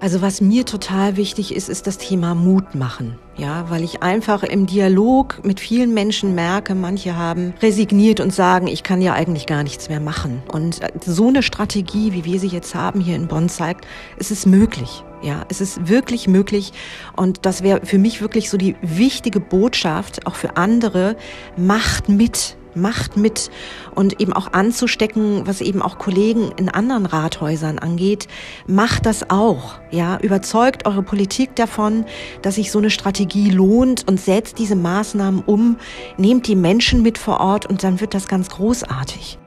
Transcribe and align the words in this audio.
Also 0.00 0.22
was 0.22 0.40
mir 0.40 0.64
total 0.64 1.18
wichtig 1.18 1.54
ist, 1.54 1.68
ist 1.68 1.86
das 1.86 1.98
Thema 1.98 2.34
Mut 2.34 2.74
machen. 2.74 3.18
Ja, 3.36 3.68
weil 3.68 3.84
ich 3.84 4.02
einfach 4.02 4.42
im 4.42 4.66
Dialog 4.66 5.44
mit 5.44 5.60
vielen 5.60 5.92
Menschen 5.92 6.34
merke, 6.34 6.74
manche 6.74 7.16
haben 7.16 7.52
resigniert 7.60 8.20
und 8.20 8.32
sagen, 8.32 8.66
ich 8.66 8.82
kann 8.82 9.02
ja 9.02 9.12
eigentlich 9.12 9.44
gar 9.44 9.62
nichts 9.62 9.90
mehr 9.90 10.00
machen. 10.00 10.42
Und 10.50 10.80
so 11.04 11.28
eine 11.28 11.42
Strategie, 11.42 12.14
wie 12.14 12.24
wir 12.24 12.40
sie 12.40 12.48
jetzt 12.48 12.74
haben 12.74 13.00
hier 13.00 13.14
in 13.14 13.28
Bonn 13.28 13.50
zeigt, 13.50 13.86
es 14.16 14.30
ist 14.30 14.46
möglich. 14.46 15.04
Ja, 15.22 15.44
es 15.50 15.60
ist 15.60 15.88
wirklich 15.88 16.28
möglich. 16.28 16.72
Und 17.14 17.44
das 17.44 17.62
wäre 17.62 17.84
für 17.84 17.98
mich 17.98 18.22
wirklich 18.22 18.48
so 18.48 18.56
die 18.56 18.76
wichtige 18.80 19.38
Botschaft, 19.38 20.26
auch 20.26 20.34
für 20.34 20.56
andere, 20.56 21.14
macht 21.58 22.08
mit 22.08 22.56
macht 22.74 23.16
mit 23.16 23.50
und 23.94 24.20
eben 24.20 24.32
auch 24.32 24.52
anzustecken, 24.52 25.46
was 25.46 25.60
eben 25.60 25.82
auch 25.82 25.98
Kollegen 25.98 26.52
in 26.56 26.68
anderen 26.68 27.06
Rathäusern 27.06 27.78
angeht, 27.78 28.28
macht 28.66 29.06
das 29.06 29.30
auch. 29.30 29.74
Ja, 29.90 30.18
überzeugt 30.18 30.86
eure 30.86 31.02
Politik 31.02 31.54
davon, 31.56 32.04
dass 32.42 32.56
sich 32.56 32.70
so 32.70 32.78
eine 32.78 32.90
Strategie 32.90 33.50
lohnt 33.50 34.06
und 34.08 34.20
setzt 34.20 34.58
diese 34.58 34.76
Maßnahmen 34.76 35.42
um, 35.44 35.76
nehmt 36.16 36.46
die 36.46 36.56
Menschen 36.56 37.02
mit 37.02 37.18
vor 37.18 37.40
Ort 37.40 37.66
und 37.66 37.82
dann 37.82 38.00
wird 38.00 38.14
das 38.14 38.28
ganz 38.28 38.48
großartig. 38.50 39.38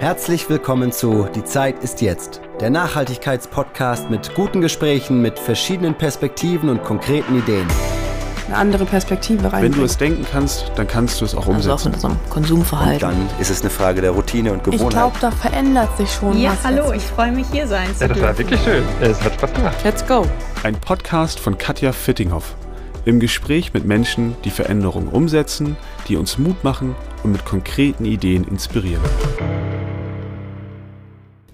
Herzlich 0.00 0.48
willkommen 0.48 0.92
zu 0.92 1.26
Die 1.34 1.42
Zeit 1.42 1.82
ist 1.82 2.00
jetzt, 2.02 2.40
der 2.60 2.70
Nachhaltigkeitspodcast 2.70 4.10
mit 4.10 4.32
guten 4.36 4.60
Gesprächen, 4.60 5.20
mit 5.20 5.40
verschiedenen 5.40 5.96
Perspektiven 5.96 6.68
und 6.68 6.84
konkreten 6.84 7.36
Ideen 7.36 7.66
eine 8.48 8.56
andere 8.56 8.84
Perspektive 8.86 9.52
rein. 9.52 9.62
Wenn 9.62 9.72
du 9.72 9.84
es 9.84 9.96
denken 9.98 10.24
kannst, 10.30 10.72
dann 10.76 10.88
kannst 10.88 11.20
du 11.20 11.24
es 11.24 11.34
auch 11.34 11.46
umsetzen. 11.46 11.92
Also 11.92 12.08
auch 12.08 12.10
in 12.10 12.16
einem 12.16 12.30
Konsumverhalten. 12.30 13.08
Und 13.08 13.16
dann 13.18 13.40
ist 13.40 13.50
es 13.50 13.60
eine 13.60 13.70
Frage 13.70 14.00
der 14.00 14.12
Routine 14.12 14.52
und 14.52 14.64
Gewohnheit. 14.64 14.88
Ich 14.88 14.88
glaube, 14.90 15.16
da 15.20 15.30
verändert 15.30 15.96
sich 15.96 16.10
schon 16.10 16.38
ja, 16.38 16.52
was. 16.52 16.62
Ja, 16.62 16.70
hallo, 16.70 16.92
ich 16.92 17.02
freue 17.02 17.32
mich 17.32 17.46
hier 17.52 17.66
sein 17.66 17.94
zu 17.94 18.04
Ja, 18.04 18.08
das 18.08 18.20
war 18.20 18.38
wirklich 18.38 18.60
schön. 18.62 18.82
Es 19.00 19.20
hat 19.22 19.34
Spaß 19.34 19.52
gemacht. 19.52 19.76
Let's 19.84 20.06
go. 20.06 20.26
Ein 20.62 20.74
Podcast 20.76 21.38
von 21.38 21.58
Katja 21.58 21.92
Fittinghoff. 21.92 22.54
Im 23.04 23.20
Gespräch 23.20 23.72
mit 23.74 23.84
Menschen, 23.84 24.34
die 24.44 24.50
Veränderungen 24.50 25.08
umsetzen, 25.08 25.76
die 26.08 26.16
uns 26.16 26.38
Mut 26.38 26.64
machen 26.64 26.94
und 27.22 27.32
mit 27.32 27.44
konkreten 27.44 28.04
Ideen 28.04 28.44
inspirieren. 28.44 29.02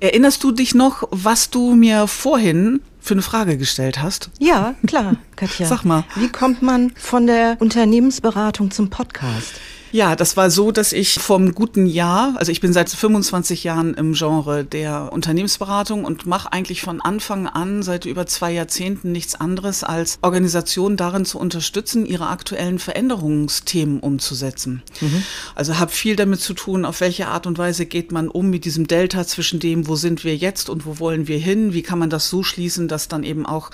Erinnerst 0.01 0.45
du 0.45 0.53
dich 0.53 0.75
noch, 0.75 1.09
was 1.11 1.51
du 1.51 1.75
mir 1.75 2.07
vorhin 2.07 2.81
für 3.05 3.13
eine 3.13 3.23
Frage 3.23 3.59
gestellt 3.59 4.03
hast? 4.03 4.31
Ja, 4.39 4.75
klar, 4.87 5.17
Katja. 5.37 5.67
Sag 5.67 5.85
mal. 5.85 6.05
Wie 6.17 6.29
kommt 6.29 6.63
man 6.63 6.91
von 6.97 7.27
der 7.27 7.59
Unternehmensberatung 7.61 8.71
zum 8.71 8.89
Podcast? 8.89 9.61
Ja, 9.95 10.17
das 10.17 10.37
war 10.37 10.51
so, 10.51 10.73
dass 10.73 10.93
ich 10.93 11.21
vom 11.21 11.55
guten 11.55 11.87
Jahr, 11.87 12.35
also 12.35 12.51
ich 12.51 12.61
bin 12.61 12.73
seit 12.73 12.91
25 12.91 13.63
Jahren 13.63 13.95
im 13.95 14.15
Genre 14.15 14.65
der 14.65 15.13
Unternehmensberatung 15.13 16.05
und 16.05 16.27
mache 16.27 16.53
eigentlich 16.53 16.83
von 16.83 17.01
Anfang 17.01 17.47
an 17.47 17.85
seit 17.85 18.05
über 18.05 18.27
zwei 18.27 18.51
Jahrzehnten 18.51 19.13
nichts 19.13 19.37
anderes 19.37 19.85
als 19.85 20.19
Organisationen 20.21 20.97
darin 20.97 21.25
zu 21.25 21.39
unterstützen, 21.39 22.07
ihre 22.07 22.27
aktuellen 22.27 22.81
Veränderungsthemen 22.81 24.01
umzusetzen. 24.01 24.83
Mhm. 25.01 25.23
Also 25.55 25.79
habe 25.79 25.93
viel 25.93 26.17
damit 26.17 26.41
zu 26.41 26.55
tun, 26.55 26.85
auf 26.85 27.01
welche 27.01 27.29
Art 27.29 27.47
und 27.47 27.57
Weise 27.57 27.87
geht 27.87 28.11
man 28.11 28.27
um 28.27 28.51
mit 28.51 28.65
diesem 28.65 28.89
Delta 28.89 29.25
zwischen 29.25 29.61
dem, 29.61 29.87
wo 29.87 29.95
sind 29.95 30.25
wir 30.25 30.35
jetzt 30.35 30.71
und 30.71 30.87
wo 30.87 30.99
wollen 30.99 31.29
wir 31.29 31.39
hin, 31.39 31.73
wie 31.73 31.83
kann 31.83 32.01
man 32.01 32.11
das 32.11 32.29
so 32.29 32.43
schließen, 32.43 32.89
dass 32.89 33.07
dann 33.07 33.23
eben 33.23 33.47
auch 33.47 33.71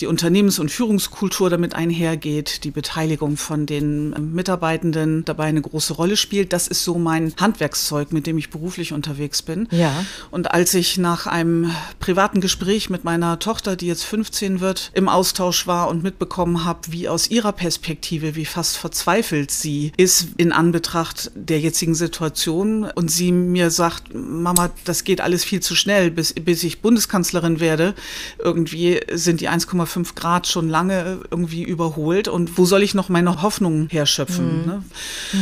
die 0.00 0.08
Unternehmens- 0.08 0.58
und 0.58 0.72
Führungskultur 0.72 1.50
damit 1.50 1.76
einhergeht, 1.76 2.64
die 2.64 2.72
Beteiligung 2.72 3.36
von 3.36 3.64
den 3.64 4.32
Mitarbeitenden 4.34 5.24
dabei 5.24 5.51
eine 5.52 5.62
große 5.62 5.94
Rolle 5.94 6.16
spielt. 6.16 6.52
Das 6.52 6.68
ist 6.68 6.84
so 6.84 6.98
mein 6.98 7.32
Handwerkszeug, 7.38 8.12
mit 8.12 8.26
dem 8.26 8.38
ich 8.38 8.50
beruflich 8.50 8.92
unterwegs 8.92 9.42
bin. 9.42 9.68
Ja. 9.70 10.04
Und 10.30 10.50
als 10.50 10.74
ich 10.74 10.98
nach 10.98 11.26
einem 11.26 11.70
privaten 12.00 12.40
Gespräch 12.40 12.90
mit 12.90 13.04
meiner 13.04 13.38
Tochter, 13.38 13.76
die 13.76 13.86
jetzt 13.86 14.04
15 14.04 14.60
wird, 14.60 14.90
im 14.94 15.08
Austausch 15.08 15.66
war 15.66 15.88
und 15.88 16.02
mitbekommen 16.02 16.64
habe, 16.64 16.80
wie 16.88 17.08
aus 17.08 17.30
ihrer 17.30 17.52
Perspektive, 17.52 18.34
wie 18.34 18.44
fast 18.44 18.76
verzweifelt 18.76 19.50
sie 19.50 19.92
ist 19.96 20.28
in 20.36 20.52
Anbetracht 20.52 21.30
der 21.34 21.60
jetzigen 21.60 21.94
Situation 21.94 22.84
und 22.84 23.10
sie 23.10 23.32
mir 23.32 23.70
sagt, 23.70 24.14
Mama, 24.14 24.70
das 24.84 25.04
geht 25.04 25.20
alles 25.20 25.44
viel 25.44 25.60
zu 25.60 25.74
schnell, 25.74 26.10
bis, 26.10 26.32
bis 26.32 26.62
ich 26.64 26.80
Bundeskanzlerin 26.80 27.60
werde. 27.60 27.94
Irgendwie 28.38 29.00
sind 29.12 29.40
die 29.40 29.48
1,5 29.48 30.14
Grad 30.14 30.46
schon 30.46 30.68
lange 30.68 31.20
irgendwie 31.30 31.62
überholt 31.62 32.28
und 32.28 32.58
wo 32.58 32.64
soll 32.64 32.82
ich 32.82 32.94
noch 32.94 33.08
meine 33.08 33.42
Hoffnung 33.42 33.88
herschöpfen? 33.90 34.60
Mhm. 34.60 34.66
Ne? 34.66 34.84
Mhm. 35.32 35.41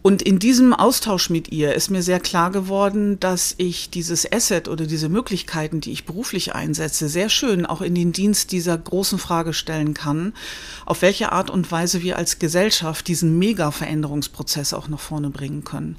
Und 0.03 0.23
in 0.23 0.39
diesem 0.39 0.73
Austausch 0.73 1.29
mit 1.29 1.51
ihr 1.51 1.75
ist 1.75 1.91
mir 1.91 2.01
sehr 2.01 2.19
klar 2.19 2.49
geworden, 2.49 3.19
dass 3.19 3.53
ich 3.57 3.91
dieses 3.91 4.29
Asset 4.31 4.67
oder 4.67 4.87
diese 4.87 5.09
Möglichkeiten, 5.09 5.79
die 5.79 5.91
ich 5.91 6.05
beruflich 6.05 6.55
einsetze, 6.55 7.07
sehr 7.07 7.29
schön 7.29 7.67
auch 7.67 7.81
in 7.81 7.93
den 7.93 8.11
Dienst 8.11 8.51
dieser 8.51 8.77
großen 8.77 9.19
Frage 9.19 9.53
stellen 9.53 9.93
kann, 9.93 10.33
auf 10.87 11.03
welche 11.03 11.31
Art 11.31 11.51
und 11.51 11.71
Weise 11.71 12.01
wir 12.01 12.17
als 12.17 12.39
Gesellschaft 12.39 13.07
diesen 13.07 13.37
Mega-Veränderungsprozess 13.37 14.73
auch 14.73 14.87
nach 14.87 14.99
vorne 14.99 15.29
bringen 15.29 15.63
können. 15.63 15.97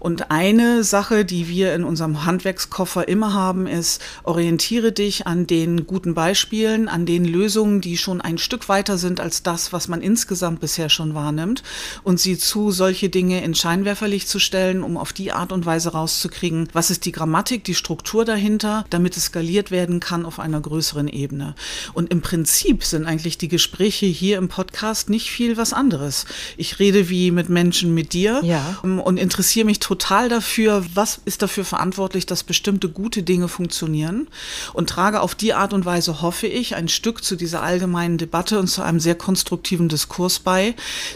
Und 0.00 0.32
eine 0.32 0.82
Sache, 0.82 1.24
die 1.24 1.48
wir 1.48 1.74
in 1.74 1.84
unserem 1.84 2.24
Handwerkskoffer 2.24 3.06
immer 3.06 3.34
haben, 3.34 3.68
ist, 3.68 4.02
orientiere 4.24 4.90
dich 4.90 5.28
an 5.28 5.46
den 5.46 5.86
guten 5.86 6.14
Beispielen, 6.14 6.88
an 6.88 7.06
den 7.06 7.24
Lösungen, 7.24 7.80
die 7.80 7.98
schon 7.98 8.20
ein 8.20 8.38
Stück 8.38 8.68
weiter 8.68 8.98
sind 8.98 9.20
als 9.20 9.44
das, 9.44 9.72
was 9.72 9.86
man 9.86 10.00
insgesamt 10.00 10.60
bisher 10.60 10.88
schon 10.88 11.14
wahrnimmt 11.14 11.62
und 12.02 12.18
sieh 12.18 12.36
zu, 12.36 12.72
solche 12.72 13.08
Dinge 13.08 13.27
in 13.30 13.54
Scheinwerferlicht 13.54 14.28
zu 14.28 14.38
stellen, 14.38 14.82
um 14.82 14.96
auf 14.96 15.12
die 15.12 15.32
Art 15.32 15.52
und 15.52 15.66
Weise 15.66 15.92
rauszukriegen, 15.92 16.68
was 16.72 16.90
ist 16.90 17.04
die 17.04 17.12
Grammatik, 17.12 17.64
die 17.64 17.74
Struktur 17.74 18.24
dahinter, 18.24 18.86
damit 18.90 19.16
es 19.16 19.26
skaliert 19.26 19.70
werden 19.70 20.00
kann 20.00 20.24
auf 20.24 20.38
einer 20.38 20.60
größeren 20.60 21.08
Ebene. 21.08 21.54
Und 21.92 22.10
im 22.10 22.22
Prinzip 22.22 22.84
sind 22.84 23.06
eigentlich 23.06 23.38
die 23.38 23.48
Gespräche 23.48 24.06
hier 24.06 24.38
im 24.38 24.48
Podcast 24.48 25.10
nicht 25.10 25.30
viel 25.30 25.56
was 25.56 25.72
anderes. 25.72 26.24
Ich 26.56 26.78
rede 26.78 27.08
wie 27.08 27.30
mit 27.30 27.48
Menschen 27.48 27.94
mit 27.94 28.12
dir 28.12 28.40
ja. 28.42 28.78
und 28.82 29.18
interessiere 29.18 29.66
mich 29.66 29.78
total 29.78 30.28
dafür, 30.28 30.84
was 30.94 31.20
ist 31.24 31.42
dafür 31.42 31.64
verantwortlich, 31.64 32.26
dass 32.26 32.42
bestimmte 32.42 32.88
gute 32.88 33.22
Dinge 33.22 33.48
funktionieren 33.48 34.28
und 34.72 34.88
trage 34.88 35.20
auf 35.20 35.34
die 35.34 35.54
Art 35.54 35.72
und 35.72 35.84
Weise, 35.84 36.22
hoffe 36.22 36.46
ich, 36.46 36.74
ein 36.74 36.88
Stück 36.88 37.22
zu 37.22 37.36
dieser 37.36 37.62
allgemeinen 37.62 38.18
Debatte 38.18 38.58
und 38.58 38.68
zu 38.68 38.82
einem 38.82 39.00
sehr 39.00 39.14
konstruktiven 39.14 39.88
Diskurs 39.88 40.38
bei, 40.38 40.74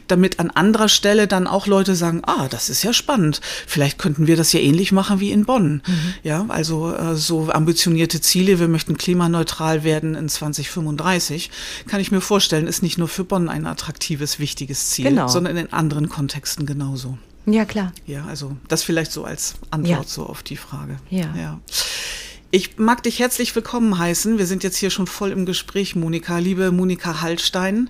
damit 0.09 0.39
an 0.41 0.51
anderer 0.51 0.89
Stelle 0.89 1.27
dann 1.27 1.47
auch 1.47 1.67
Leute 1.67 1.97
sagen, 2.03 2.23
ah, 2.27 2.49
das 2.49 2.69
ist 2.69 2.83
ja 2.83 2.93
spannend. 2.93 3.41
Vielleicht 3.67 3.99
könnten 3.99 4.27
wir 4.27 4.37
das 4.37 4.53
ja 4.53 4.61
ähnlich 4.61 4.93
machen 4.93 5.21
wie 5.21 5.31
in 5.31 5.45
Bonn. 5.45 5.83
Mhm. 5.87 6.15
Ja, 6.23 6.45
also 6.49 6.93
äh, 6.93 7.17
so 7.17 7.51
ambitionierte 7.51 8.21
Ziele, 8.21 8.59
wir 8.59 8.69
möchten 8.69 8.99
klimaneutral 8.99 9.85
werden 9.85 10.15
in 10.15 10.29
2035, 10.29 11.51
kann 11.87 12.01
ich 12.01 12.11
mir 12.11 12.21
vorstellen, 12.21 12.67
ist 12.67 12.83
nicht 12.83 12.99
nur 12.99 13.09
für 13.09 13.25
Bonn 13.25 13.49
ein 13.49 13.67
attraktives, 13.67 14.39
wichtiges 14.39 14.91
Ziel, 14.91 15.07
genau. 15.07 15.29
sondern 15.29 15.57
in 15.57 15.73
anderen 15.73 16.09
Kontexten 16.09 16.67
genauso. 16.67 17.19
Ja, 17.47 17.65
klar. 17.65 17.93
Ja, 18.07 18.25
also 18.27 18.57
das 18.69 18.83
vielleicht 18.83 19.13
so 19.13 19.25
als 19.25 19.55
Antwort 19.71 20.05
ja. 20.05 20.09
so 20.09 20.27
auf 20.27 20.43
die 20.43 20.57
Frage. 20.57 20.99
Ja. 21.11 21.35
ja. 21.37 21.61
Ich 22.55 22.77
mag 22.77 23.03
dich 23.03 23.19
herzlich 23.19 23.57
willkommen 23.57 23.97
heißen. 23.97 24.37
Wir 24.37 24.45
sind 24.45 24.63
jetzt 24.63 24.77
hier 24.77 24.91
schon 24.91 25.07
voll 25.07 25.31
im 25.31 25.47
Gespräch, 25.47 25.97
Monika. 25.97 26.37
Liebe 26.37 26.71
Monika 26.71 27.23
Hallstein, 27.23 27.89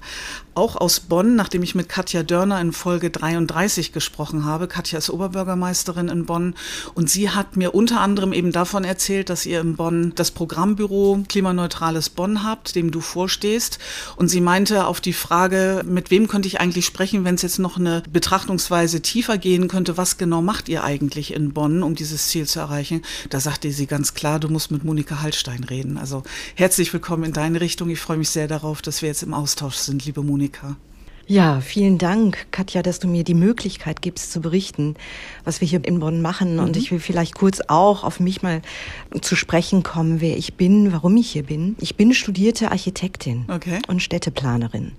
auch 0.55 0.77
aus 0.77 1.01
Bonn, 1.01 1.35
nachdem 1.35 1.63
ich 1.63 1.75
mit 1.75 1.89
Katja 1.89 2.23
Dörner 2.23 2.61
in 2.61 2.73
Folge 2.73 3.11
33 3.11 3.93
gesprochen 3.93 4.45
habe. 4.45 4.69
Katja 4.69 4.99
ist 4.99 5.11
Oberbürgermeisterin 5.11 6.09
in 6.09 6.27
Bonn 6.27 6.55
und 6.95 7.09
sie 7.09 7.31
hat 7.31 7.57
mir 7.57 7.75
unter 7.75 8.01
anderem 8.01 8.33
eben 8.33 8.53
davon 8.53 8.85
erzählt, 8.85 9.31
dass 9.31 9.47
ihr 9.47 9.61
in 9.61 9.77
Bonn 9.77 10.13
das 10.15 10.31
Programmbüro 10.31 11.25
Klimaneutrales 11.29 12.11
Bonn 12.11 12.45
habt, 12.45 12.75
dem 12.75 12.91
du 12.91 13.01
vorstehst. 13.01 13.79
Und 14.17 14.29
sie 14.29 14.41
meinte 14.41 14.87
auf 14.87 15.01
die 15.01 15.15
Frage, 15.15 15.83
mit 15.87 16.11
wem 16.11 16.29
könnte 16.29 16.49
ich 16.49 16.61
eigentlich 16.61 16.85
sprechen, 16.85 17.25
wenn 17.25 17.37
es 17.37 17.43
jetzt 17.43 17.59
noch 17.59 17.79
eine 17.79 18.03
Betrachtungsweise 18.13 19.01
tiefer 19.01 19.39
gehen 19.39 19.69
könnte, 19.69 19.97
was 19.97 20.19
genau 20.19 20.43
macht 20.43 20.69
ihr 20.69 20.85
eigentlich 20.85 21.33
in 21.33 21.53
Bonn, 21.53 21.83
um 21.83 21.95
dieses 21.95 22.29
Ziel 22.29 22.47
zu 22.47 22.61
erreichen? 22.61 23.03
Da 23.31 23.41
sagte 23.41 23.71
sie 23.73 23.87
ganz 23.87 24.15
klar, 24.15 24.39
du 24.39 24.49
musst 24.49 24.71
mit 24.71 24.85
Monika 24.85 25.23
Hallstein 25.23 25.65
reden. 25.65 25.97
Also 25.97 26.23
herzlich 26.55 26.93
willkommen 26.93 27.25
in 27.25 27.33
deine 27.33 27.61
Richtung. 27.61 27.89
Ich 27.89 28.01
freue 28.01 28.19
mich 28.19 28.31
sehr 28.31 28.49
darauf, 28.49 28.83
dass 28.83 29.01
wir 29.01 29.09
jetzt 29.09 29.23
im 29.23 29.33
Austausch 29.33 29.77
sind, 29.77 30.05
liebe 30.05 30.23
Monika. 30.23 30.42
Monika. 30.43 30.77
Ja, 31.29 31.61
vielen 31.61 31.99
Dank, 31.99 32.49
Katja, 32.51 32.83
dass 32.83 32.99
du 32.99 33.07
mir 33.07 33.23
die 33.23 33.35
Möglichkeit 33.35 34.03
gibst 34.03 34.33
zu 34.33 34.41
berichten, 34.41 34.97
was 35.45 35.61
wir 35.61 35.69
hier 35.69 35.85
in 35.85 36.01
Bonn 36.01 36.21
machen. 36.21 36.55
Mhm. 36.55 36.65
Und 36.65 36.77
ich 36.77 36.91
will 36.91 36.99
vielleicht 36.99 37.37
kurz 37.37 37.61
auch 37.69 38.03
auf 38.03 38.19
mich 38.19 38.43
mal 38.43 38.61
zu 39.21 39.37
sprechen 39.37 39.85
kommen, 39.85 40.21
wer 40.21 40.37
ich 40.37 40.55
bin, 40.55 40.93
warum 40.93 41.17
ich 41.17 41.31
hier 41.31 41.45
bin. 41.45 41.77
Ich 41.79 41.95
bin 41.97 42.13
studierte 42.13 42.73
Architektin 42.73 43.45
okay. 43.49 43.81
und 43.87 44.03
Städteplanerin 44.03 44.93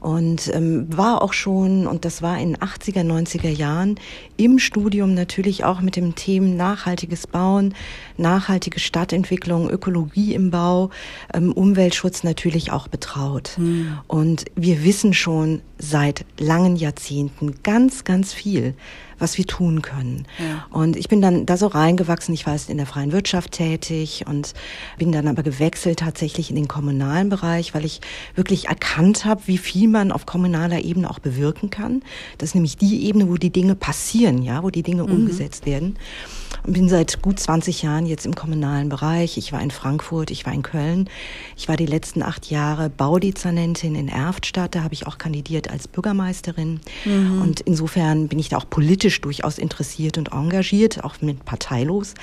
und 0.00 0.50
ähm, 0.54 0.86
war 0.96 1.22
auch 1.22 1.32
schon, 1.32 1.86
und 1.86 2.04
das 2.04 2.22
war 2.22 2.38
in 2.38 2.56
80er, 2.56 3.04
90er 3.04 3.50
Jahren, 3.50 3.96
im 4.36 4.58
Studium 4.58 5.14
natürlich 5.14 5.64
auch 5.64 5.80
mit 5.80 5.96
dem 5.96 6.14
Themen 6.14 6.56
nachhaltiges 6.56 7.26
Bauen, 7.26 7.74
nachhaltige 8.16 8.80
Stadtentwicklung, 8.80 9.68
Ökologie 9.68 10.34
im 10.34 10.50
Bau, 10.50 10.90
ähm, 11.34 11.52
Umweltschutz 11.52 12.24
natürlich 12.24 12.72
auch 12.72 12.88
betraut. 12.88 13.52
Mhm. 13.58 13.98
Und 14.06 14.46
wir 14.56 14.84
wissen 14.84 15.12
schon 15.12 15.60
seit 15.78 16.24
langen 16.38 16.76
Jahrzehnten 16.76 17.62
ganz, 17.62 18.04
ganz 18.04 18.32
viel 18.32 18.74
was 19.20 19.38
wir 19.38 19.46
tun 19.46 19.82
können. 19.82 20.26
Ja. 20.38 20.66
Und 20.70 20.96
ich 20.96 21.08
bin 21.08 21.20
dann 21.20 21.46
da 21.46 21.56
so 21.56 21.66
reingewachsen. 21.68 22.34
Ich 22.34 22.46
war 22.46 22.56
in 22.68 22.76
der 22.76 22.86
freien 22.86 23.12
Wirtschaft 23.12 23.52
tätig 23.52 24.24
und 24.26 24.54
bin 24.98 25.12
dann 25.12 25.28
aber 25.28 25.42
gewechselt 25.42 26.00
tatsächlich 26.00 26.50
in 26.50 26.56
den 26.56 26.68
kommunalen 26.68 27.28
Bereich, 27.28 27.74
weil 27.74 27.84
ich 27.84 28.00
wirklich 28.34 28.68
erkannt 28.68 29.24
habe, 29.24 29.42
wie 29.46 29.58
viel 29.58 29.88
man 29.88 30.10
auf 30.10 30.26
kommunaler 30.26 30.82
Ebene 30.82 31.08
auch 31.08 31.18
bewirken 31.18 31.70
kann. 31.70 32.02
Das 32.38 32.50
ist 32.50 32.54
nämlich 32.54 32.76
die 32.76 33.04
Ebene, 33.06 33.28
wo 33.28 33.36
die 33.36 33.50
Dinge 33.50 33.74
passieren, 33.74 34.42
ja, 34.42 34.62
wo 34.62 34.70
die 34.70 34.82
Dinge 34.82 35.04
mhm. 35.04 35.12
umgesetzt 35.12 35.66
werden 35.66 35.96
bin 36.64 36.88
seit 36.88 37.22
gut 37.22 37.40
20 37.40 37.82
Jahren 37.82 38.06
jetzt 38.06 38.26
im 38.26 38.34
kommunalen 38.34 38.88
Bereich. 38.88 39.36
Ich 39.38 39.52
war 39.52 39.60
in 39.62 39.70
Frankfurt, 39.70 40.30
ich 40.30 40.46
war 40.46 40.52
in 40.52 40.62
Köln. 40.62 41.08
Ich 41.56 41.68
war 41.68 41.76
die 41.76 41.86
letzten 41.86 42.22
acht 42.22 42.50
Jahre 42.50 42.90
Baudezernentin 42.90 43.94
in 43.94 44.08
Erftstadt. 44.08 44.74
Da 44.74 44.82
habe 44.82 44.94
ich 44.94 45.06
auch 45.06 45.18
kandidiert 45.18 45.70
als 45.70 45.88
Bürgermeisterin. 45.88 46.80
Mhm. 47.04 47.42
Und 47.42 47.60
insofern 47.60 48.28
bin 48.28 48.38
ich 48.38 48.48
da 48.48 48.58
auch 48.58 48.68
politisch 48.68 49.20
durchaus 49.20 49.58
interessiert 49.58 50.18
und 50.18 50.32
engagiert, 50.32 51.04
auch 51.04 51.20
mit 51.20 51.44
parteilos. 51.44 52.14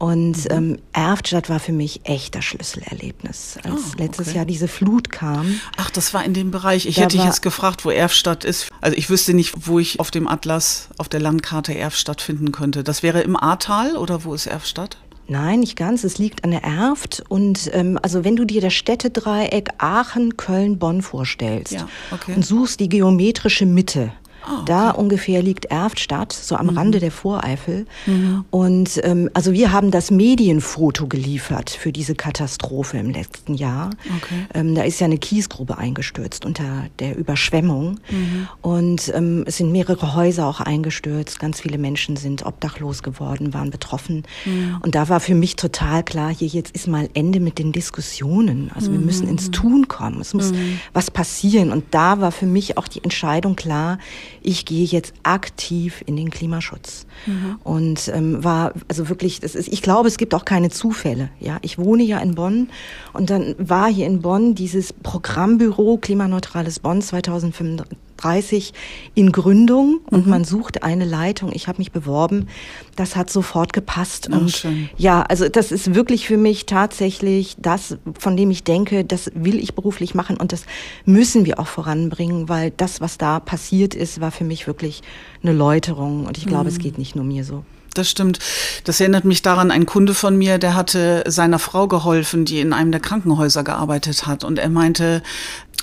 Und 0.00 0.50
mhm. 0.50 0.50
ähm, 0.50 0.78
Erftstadt 0.94 1.50
war 1.50 1.60
für 1.60 1.72
mich 1.72 2.00
echt 2.04 2.34
das 2.34 2.46
Schlüsselerlebnis, 2.46 3.58
als 3.62 3.66
oh, 3.74 3.76
okay. 3.76 4.02
letztes 4.04 4.32
Jahr 4.32 4.46
diese 4.46 4.66
Flut 4.66 5.10
kam. 5.10 5.60
Ach, 5.76 5.90
das 5.90 6.14
war 6.14 6.24
in 6.24 6.32
dem 6.32 6.50
Bereich. 6.50 6.86
Ich 6.86 6.96
hätte 6.96 7.18
dich 7.18 7.26
jetzt 7.26 7.42
gefragt, 7.42 7.84
wo 7.84 7.90
Erftstadt 7.90 8.44
ist. 8.44 8.70
Also 8.80 8.96
ich 8.96 9.10
wüsste 9.10 9.34
nicht, 9.34 9.68
wo 9.68 9.78
ich 9.78 10.00
auf 10.00 10.10
dem 10.10 10.26
Atlas, 10.26 10.88
auf 10.96 11.10
der 11.10 11.20
Landkarte 11.20 11.76
Erftstadt 11.76 12.22
finden 12.22 12.50
könnte. 12.50 12.82
Das 12.82 13.02
wäre 13.02 13.20
im 13.20 13.36
Ahrtal 13.36 13.94
oder 13.98 14.24
wo 14.24 14.32
ist 14.32 14.46
Erftstadt? 14.46 14.96
Nein, 15.28 15.60
nicht 15.60 15.76
ganz. 15.76 16.02
Es 16.02 16.16
liegt 16.16 16.44
an 16.44 16.50
der 16.50 16.64
Erft. 16.64 17.22
Und 17.28 17.70
ähm, 17.74 17.98
also 18.02 18.24
wenn 18.24 18.36
du 18.36 18.46
dir 18.46 18.62
das 18.62 18.72
Städtedreieck 18.72 19.68
Aachen, 19.76 20.38
Köln, 20.38 20.78
Bonn 20.78 21.02
vorstellst 21.02 21.74
ja, 21.74 21.86
okay. 22.10 22.32
und 22.34 22.44
suchst 22.44 22.80
die 22.80 22.88
geometrische 22.88 23.66
Mitte, 23.66 24.12
Oh, 24.46 24.52
okay. 24.52 24.62
Da 24.66 24.90
ungefähr 24.90 25.42
liegt 25.42 25.66
Erftstadt, 25.66 26.32
so 26.32 26.56
am 26.56 26.66
mhm. 26.66 26.78
Rande 26.78 27.00
der 27.00 27.10
Voreifel. 27.10 27.86
Mhm. 28.06 28.44
Und 28.50 29.00
ähm, 29.04 29.30
also 29.34 29.52
wir 29.52 29.72
haben 29.72 29.90
das 29.90 30.10
Medienfoto 30.10 31.06
geliefert 31.06 31.70
für 31.70 31.92
diese 31.92 32.14
Katastrophe 32.14 32.98
im 32.98 33.10
letzten 33.10 33.54
Jahr. 33.54 33.90
Okay. 34.16 34.46
Ähm, 34.54 34.74
da 34.74 34.82
ist 34.82 35.00
ja 35.00 35.06
eine 35.06 35.18
Kiesgrube 35.18 35.78
eingestürzt 35.78 36.44
unter 36.44 36.86
der 36.98 37.16
Überschwemmung. 37.16 38.00
Mhm. 38.10 38.48
Und 38.62 39.12
ähm, 39.14 39.44
es 39.46 39.58
sind 39.58 39.72
mehrere 39.72 40.14
Häuser 40.14 40.46
auch 40.46 40.60
eingestürzt. 40.60 41.38
Ganz 41.38 41.60
viele 41.60 41.78
Menschen 41.78 42.16
sind 42.16 42.46
obdachlos 42.46 43.02
geworden, 43.02 43.52
waren 43.54 43.70
betroffen. 43.70 44.24
Mhm. 44.44 44.78
Und 44.82 44.94
da 44.94 45.08
war 45.08 45.20
für 45.20 45.34
mich 45.34 45.56
total 45.56 46.02
klar, 46.02 46.32
hier 46.34 46.48
jetzt 46.48 46.74
ist 46.74 46.86
mal 46.86 47.08
Ende 47.14 47.40
mit 47.40 47.58
den 47.58 47.72
Diskussionen. 47.72 48.70
Also 48.74 48.92
wir 48.92 48.98
müssen 48.98 49.28
ins 49.28 49.48
mhm. 49.48 49.52
Tun 49.52 49.88
kommen. 49.88 50.20
Es 50.20 50.34
muss 50.34 50.52
mhm. 50.52 50.80
was 50.92 51.10
passieren. 51.10 51.72
Und 51.72 51.84
da 51.90 52.20
war 52.20 52.32
für 52.32 52.46
mich 52.46 52.78
auch 52.78 52.88
die 52.88 53.02
Entscheidung 53.02 53.56
klar, 53.56 53.98
ich 54.42 54.64
gehe 54.64 54.84
jetzt 54.84 55.14
aktiv 55.22 56.02
in 56.06 56.16
den 56.16 56.30
Klimaschutz. 56.30 57.06
Mhm. 57.26 57.58
Und 57.62 58.08
ähm, 58.14 58.42
war 58.42 58.72
also 58.88 59.08
wirklich, 59.08 59.40
das 59.40 59.54
ist, 59.54 59.68
ich 59.68 59.82
glaube, 59.82 60.08
es 60.08 60.16
gibt 60.16 60.34
auch 60.34 60.44
keine 60.44 60.70
Zufälle. 60.70 61.30
Ja, 61.40 61.58
ich 61.62 61.78
wohne 61.78 62.02
ja 62.02 62.18
in 62.18 62.34
Bonn 62.34 62.68
und 63.12 63.30
dann 63.30 63.54
war 63.58 63.90
hier 63.90 64.06
in 64.06 64.22
Bonn 64.22 64.54
dieses 64.54 64.92
Programmbüro 64.92 65.98
Klimaneutrales 65.98 66.80
Bonn 66.80 67.02
2035 67.02 67.96
30 68.20 68.72
in 69.14 69.32
Gründung 69.32 70.00
und 70.10 70.26
mhm. 70.26 70.30
man 70.30 70.44
sucht 70.44 70.82
eine 70.82 71.04
Leitung. 71.04 71.52
Ich 71.52 71.68
habe 71.68 71.78
mich 71.78 71.92
beworben. 71.92 72.48
Das 72.96 73.16
hat 73.16 73.30
sofort 73.30 73.72
gepasst. 73.72 74.28
Oh, 74.30 74.36
und 74.36 74.50
schön. 74.50 74.88
ja, 74.96 75.22
also 75.22 75.48
das 75.48 75.72
ist 75.72 75.94
wirklich 75.94 76.26
für 76.26 76.36
mich 76.36 76.66
tatsächlich 76.66 77.56
das, 77.58 77.98
von 78.18 78.36
dem 78.36 78.50
ich 78.50 78.64
denke, 78.64 79.04
das 79.04 79.30
will 79.34 79.58
ich 79.58 79.74
beruflich 79.74 80.14
machen 80.14 80.36
und 80.36 80.52
das 80.52 80.64
müssen 81.04 81.44
wir 81.46 81.58
auch 81.58 81.66
voranbringen, 81.66 82.48
weil 82.48 82.72
das, 82.76 83.00
was 83.00 83.18
da 83.18 83.40
passiert 83.40 83.94
ist, 83.94 84.20
war 84.20 84.30
für 84.30 84.44
mich 84.44 84.66
wirklich 84.66 85.02
eine 85.42 85.52
Läuterung 85.52 86.26
und 86.26 86.38
ich 86.38 86.46
glaube, 86.46 86.64
mhm. 86.64 86.70
es 86.70 86.78
geht 86.78 86.98
nicht 86.98 87.16
nur 87.16 87.24
mir 87.24 87.44
so. 87.44 87.64
Das 87.94 88.08
stimmt. 88.08 88.38
Das 88.84 89.00
erinnert 89.00 89.24
mich 89.24 89.42
daran, 89.42 89.70
ein 89.70 89.84
Kunde 89.84 90.14
von 90.14 90.36
mir, 90.38 90.58
der 90.58 90.74
hatte 90.74 91.24
seiner 91.26 91.58
Frau 91.58 91.88
geholfen, 91.88 92.44
die 92.44 92.60
in 92.60 92.72
einem 92.72 92.92
der 92.92 93.00
Krankenhäuser 93.00 93.64
gearbeitet 93.64 94.26
hat. 94.26 94.44
Und 94.44 94.58
er 94.58 94.68
meinte, 94.68 95.22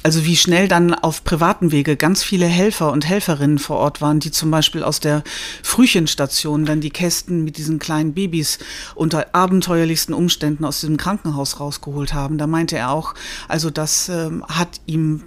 also 0.04 0.26
wie 0.26 0.38
schnell 0.38 0.70
dann 0.70 0.94
auf 0.94 1.26
privaten 1.26 1.74
Wege 1.74 1.98
ganz 1.98 2.24
viele 2.24 2.46
Helfer 2.46 2.94
und 2.94 3.06
Helferinnen 3.06 3.60
vor 3.60 3.78
Ort 3.78 4.00
waren, 4.00 4.22
die 4.22 4.32
zum 4.32 4.50
Beispiel 4.52 4.84
aus 4.84 5.02
der 5.02 5.22
Frühchenstation 5.64 6.66
dann 6.66 6.80
die 6.80 6.92
Kästen 6.92 7.44
mit 7.44 7.58
diesen 7.58 7.78
kleinen 7.78 8.14
Babys 8.14 8.60
unter 8.96 9.36
abenteuerlichsten 9.36 10.14
Umständen 10.14 10.64
aus 10.64 10.80
diesem 10.80 10.96
Krankenhaus 10.96 11.60
rausgeholt 11.60 12.14
haben. 12.14 12.38
Da 12.38 12.48
meinte 12.48 12.78
er 12.78 12.92
auch, 12.92 13.16
also 13.50 13.70
das 13.70 14.08
ähm, 14.08 14.46
hat 14.48 14.80
ihm 14.86 15.24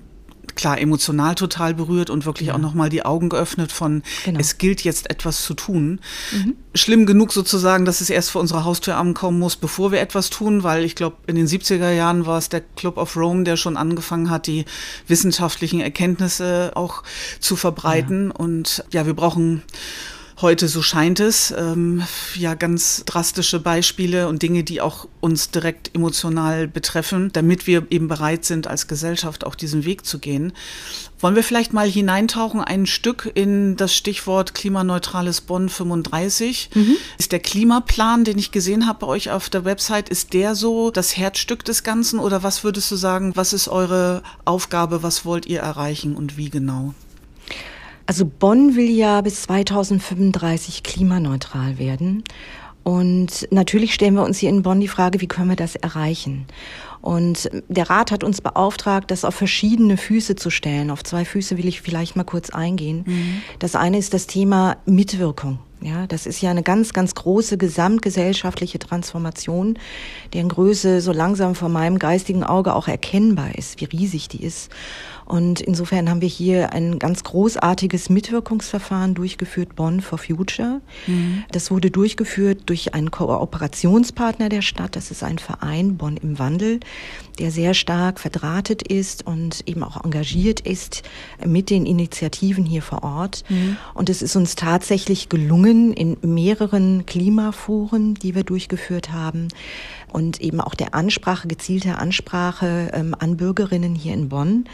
klar 0.54 0.78
emotional 0.80 1.34
total 1.34 1.74
berührt 1.74 2.10
und 2.10 2.26
wirklich 2.26 2.48
ja. 2.48 2.54
auch 2.54 2.58
nochmal 2.58 2.88
die 2.88 3.04
Augen 3.04 3.28
geöffnet 3.28 3.72
von, 3.72 4.02
genau. 4.24 4.40
es 4.40 4.58
gilt 4.58 4.82
jetzt 4.82 5.10
etwas 5.10 5.42
zu 5.44 5.54
tun. 5.54 6.00
Mhm. 6.32 6.56
Schlimm 6.74 7.06
genug 7.06 7.32
sozusagen, 7.32 7.84
dass 7.84 8.00
es 8.00 8.10
erst 8.10 8.30
vor 8.30 8.40
unserer 8.40 8.64
Haustür 8.64 8.96
ankommen 8.96 9.38
muss, 9.38 9.56
bevor 9.56 9.92
wir 9.92 10.00
etwas 10.00 10.30
tun, 10.30 10.62
weil 10.62 10.84
ich 10.84 10.94
glaube, 10.94 11.16
in 11.26 11.36
den 11.36 11.46
70er 11.46 11.90
Jahren 11.90 12.26
war 12.26 12.38
es 12.38 12.48
der 12.48 12.60
Club 12.60 12.96
of 12.96 13.16
Rome, 13.16 13.44
der 13.44 13.56
schon 13.56 13.76
angefangen 13.76 14.30
hat, 14.30 14.46
die 14.46 14.64
wissenschaftlichen 15.08 15.80
Erkenntnisse 15.80 16.72
auch 16.74 17.02
zu 17.40 17.56
verbreiten. 17.56 18.28
Ja. 18.28 18.36
Und 18.36 18.84
ja, 18.92 19.06
wir 19.06 19.14
brauchen 19.14 19.62
heute, 20.42 20.68
so 20.68 20.82
scheint 20.82 21.20
es, 21.20 21.52
ähm, 21.56 22.02
ja 22.34 22.54
ganz 22.54 23.04
drastische 23.04 23.60
Beispiele 23.60 24.28
und 24.28 24.42
Dinge, 24.42 24.64
die 24.64 24.80
auch 24.80 25.06
uns 25.20 25.50
direkt 25.50 25.94
emotional 25.94 26.66
betreffen, 26.66 27.30
damit 27.32 27.66
wir 27.66 27.86
eben 27.90 28.08
bereit 28.08 28.44
sind, 28.44 28.66
als 28.66 28.88
Gesellschaft 28.88 29.44
auch 29.44 29.54
diesen 29.54 29.84
Weg 29.84 30.06
zu 30.06 30.18
gehen. 30.18 30.52
Wollen 31.18 31.36
wir 31.36 31.44
vielleicht 31.44 31.72
mal 31.72 31.88
hineintauchen, 31.88 32.60
ein 32.60 32.86
Stück 32.86 33.30
in 33.34 33.76
das 33.76 33.94
Stichwort 33.94 34.54
klimaneutrales 34.54 35.42
Bonn 35.42 35.68
35? 35.68 36.70
Mhm. 36.74 36.96
Ist 37.18 37.32
der 37.32 37.40
Klimaplan, 37.40 38.24
den 38.24 38.38
ich 38.38 38.52
gesehen 38.52 38.86
habe 38.86 39.00
bei 39.00 39.06
euch 39.06 39.30
auf 39.30 39.50
der 39.50 39.64
Website, 39.64 40.08
ist 40.08 40.32
der 40.32 40.54
so 40.54 40.90
das 40.90 41.16
Herzstück 41.16 41.64
des 41.64 41.82
Ganzen 41.82 42.18
oder 42.18 42.42
was 42.42 42.64
würdest 42.64 42.90
du 42.90 42.96
sagen, 42.96 43.36
was 43.36 43.52
ist 43.52 43.68
eure 43.68 44.22
Aufgabe, 44.44 45.02
was 45.02 45.24
wollt 45.24 45.46
ihr 45.46 45.60
erreichen 45.60 46.16
und 46.16 46.36
wie 46.36 46.48
genau? 46.48 46.94
Also 48.10 48.26
Bonn 48.26 48.74
will 48.74 48.90
ja 48.90 49.20
bis 49.20 49.42
2035 49.42 50.82
klimaneutral 50.82 51.78
werden. 51.78 52.24
Und 52.82 53.46
natürlich 53.52 53.94
stellen 53.94 54.14
wir 54.14 54.24
uns 54.24 54.38
hier 54.38 54.48
in 54.48 54.62
Bonn 54.62 54.80
die 54.80 54.88
Frage, 54.88 55.20
wie 55.20 55.28
können 55.28 55.48
wir 55.48 55.54
das 55.54 55.76
erreichen? 55.76 56.46
Und 57.00 57.48
der 57.68 57.88
Rat 57.88 58.10
hat 58.10 58.24
uns 58.24 58.40
beauftragt, 58.40 59.12
das 59.12 59.24
auf 59.24 59.36
verschiedene 59.36 59.96
Füße 59.96 60.34
zu 60.34 60.50
stellen. 60.50 60.90
Auf 60.90 61.04
zwei 61.04 61.24
Füße 61.24 61.56
will 61.56 61.68
ich 61.68 61.82
vielleicht 61.82 62.16
mal 62.16 62.24
kurz 62.24 62.50
eingehen. 62.50 63.04
Mhm. 63.06 63.42
Das 63.60 63.76
eine 63.76 63.98
ist 63.98 64.12
das 64.12 64.26
Thema 64.26 64.78
Mitwirkung. 64.86 65.60
Ja, 65.80 66.06
das 66.08 66.26
ist 66.26 66.42
ja 66.42 66.50
eine 66.50 66.62
ganz, 66.62 66.92
ganz 66.92 67.14
große 67.14 67.56
gesamtgesellschaftliche 67.56 68.78
Transformation, 68.80 69.78
deren 70.34 70.48
Größe 70.48 71.00
so 71.00 71.12
langsam 71.12 71.54
vor 71.54 71.70
meinem 71.70 71.98
geistigen 71.98 72.42
Auge 72.42 72.74
auch 72.74 72.86
erkennbar 72.86 73.54
ist, 73.56 73.80
wie 73.80 73.86
riesig 73.86 74.28
die 74.28 74.42
ist. 74.42 74.70
Und 75.30 75.60
insofern 75.60 76.10
haben 76.10 76.22
wir 76.22 76.28
hier 76.28 76.72
ein 76.72 76.98
ganz 76.98 77.22
großartiges 77.22 78.10
Mitwirkungsverfahren 78.10 79.14
durchgeführt, 79.14 79.76
Bonn 79.76 80.00
for 80.00 80.18
Future. 80.18 80.80
Mhm. 81.06 81.44
Das 81.52 81.70
wurde 81.70 81.92
durchgeführt 81.92 82.62
durch 82.66 82.94
einen 82.94 83.12
Kooperationspartner 83.12 84.48
der 84.48 84.62
Stadt. 84.62 84.96
Das 84.96 85.12
ist 85.12 85.22
ein 85.22 85.38
Verein 85.38 85.96
Bonn 85.96 86.16
im 86.16 86.40
Wandel, 86.40 86.80
der 87.38 87.52
sehr 87.52 87.74
stark 87.74 88.18
verdrahtet 88.18 88.82
ist 88.82 89.24
und 89.24 89.68
eben 89.68 89.84
auch 89.84 90.04
engagiert 90.04 90.58
ist 90.58 91.04
mit 91.46 91.70
den 91.70 91.86
Initiativen 91.86 92.64
hier 92.64 92.82
vor 92.82 93.04
Ort. 93.04 93.44
Mhm. 93.48 93.76
Und 93.94 94.10
es 94.10 94.22
ist 94.22 94.34
uns 94.34 94.56
tatsächlich 94.56 95.28
gelungen, 95.28 95.92
in 95.92 96.16
mehreren 96.22 97.06
Klimaforen, 97.06 98.14
die 98.14 98.34
wir 98.34 98.42
durchgeführt 98.42 99.12
haben, 99.12 99.46
und 100.12 100.40
eben 100.40 100.60
auch 100.60 100.74
der 100.74 100.94
Ansprache, 100.94 101.46
gezielte 101.46 101.98
Ansprache 101.98 102.90
ähm, 102.92 103.14
an 103.16 103.36
Bürgerinnen 103.36 103.94
hier 103.94 104.12
in 104.12 104.28
Bonn, 104.28 104.64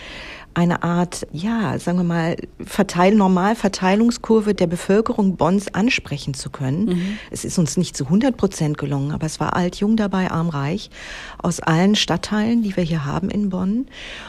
eine 0.56 0.82
Art, 0.82 1.26
ja, 1.32 1.78
sagen 1.78 1.98
wir 1.98 2.04
mal, 2.04 2.36
Verteil 2.64 3.14
Normalverteilungskurve 3.14 4.54
der 4.54 4.66
Bevölkerung 4.66 5.36
Bonns 5.36 5.74
ansprechen 5.74 6.32
zu 6.32 6.48
können. 6.48 6.86
Mhm. 6.86 7.18
Es 7.30 7.44
ist 7.44 7.58
uns 7.58 7.76
nicht 7.76 7.94
zu 7.94 8.04
100 8.04 8.38
Prozent 8.38 8.78
gelungen, 8.78 9.12
aber 9.12 9.26
es 9.26 9.38
war 9.38 9.54
alt, 9.54 9.76
jung 9.76 9.96
dabei, 9.96 10.30
arm, 10.30 10.48
reich, 10.48 10.88
aus 11.36 11.60
allen 11.60 11.94
Stadtteilen, 11.94 12.62
die 12.62 12.74
wir 12.74 12.84
hier 12.84 13.04
haben 13.04 13.28
in 13.28 13.50
Bonn. 13.50 13.86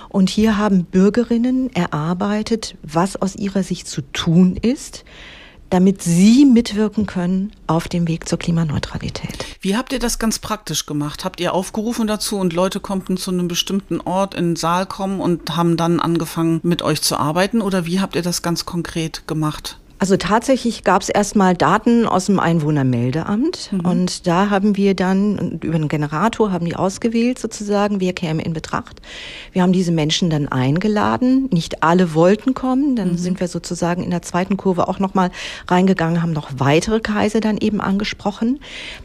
Und 0.09 0.29
hier 0.29 0.57
haben 0.57 0.83
Bürgerinnen 0.83 1.73
erarbeitet, 1.73 2.75
was 2.83 3.15
aus 3.15 3.37
ihrer 3.37 3.63
Sicht 3.63 3.87
zu 3.87 4.01
tun 4.01 4.57
ist, 4.57 5.05
damit 5.69 6.01
Sie 6.01 6.45
mitwirken 6.45 7.05
können 7.05 7.51
auf 7.67 7.87
dem 7.87 8.07
Weg 8.07 8.27
zur 8.27 8.39
Klimaneutralität. 8.39 9.45
Wie 9.61 9.75
habt 9.75 9.91
ihr 9.93 9.99
das 9.99 10.19
ganz 10.19 10.39
praktisch 10.39 10.85
gemacht? 10.85 11.25
Habt 11.25 11.39
ihr 11.39 11.53
aufgerufen 11.53 12.07
dazu 12.07 12.37
und 12.37 12.53
Leute 12.53 12.79
konnten 12.79 13.17
zu 13.17 13.31
einem 13.31 13.47
bestimmten 13.47 13.99
Ort 14.01 14.33
in 14.33 14.51
den 14.51 14.55
Saal 14.55 14.85
kommen 14.85 15.19
und 15.19 15.55
haben 15.55 15.77
dann 15.77 15.99
angefangen, 15.99 16.59
mit 16.63 16.81
euch 16.81 17.01
zu 17.01 17.17
arbeiten? 17.17 17.61
Oder 17.61 17.85
wie 17.85 17.99
habt 17.99 18.15
ihr 18.15 18.21
das 18.21 18.41
ganz 18.41 18.65
konkret 18.65 19.27
gemacht? 19.27 19.77
Also 19.99 20.15
tatsächlich 20.15 20.83
gab 20.83 21.01
es 21.01 21.09
erstmal 21.09 21.55
Daten 21.55 22.05
aus 22.05 22.27
dem 22.27 22.39
Einwohnermeldeamt 22.39 23.71
mhm. 23.71 23.79
und 23.79 24.27
da 24.27 24.51
haben 24.51 24.77
wir 24.77 24.93
dann 24.93 25.59
über 25.63 25.75
einen 25.75 25.87
Generator 25.87 26.51
haben 26.51 26.65
die 26.65 26.75
ausgewählt 26.75 27.39
sozusagen, 27.39 27.99
wer 27.99 28.13
käme 28.13 28.43
in 28.43 28.53
Betracht. 28.53 29.01
Wir 29.53 29.63
haben 29.63 29.73
diese 29.73 29.91
Menschen 29.91 30.29
dann 30.29 30.47
eingeladen. 30.47 31.49
Nicht 31.51 31.81
alle 31.81 32.13
wollten 32.13 32.53
kommen, 32.53 32.95
dann 32.95 33.13
mhm. 33.13 33.17
sind 33.17 33.39
wir 33.39 33.47
sozusagen 33.47 34.03
in 34.03 34.11
der 34.11 34.21
zweiten 34.21 34.55
Kurve 34.55 34.87
auch 34.87 34.99
nochmal 34.99 35.31
reingegangen, 35.67 36.21
haben 36.21 36.33
noch 36.33 36.51
weitere 36.57 36.99
Kreise 36.99 37.39
dann 37.39 37.57
eben 37.57 37.81
angesprochen. 37.81 38.59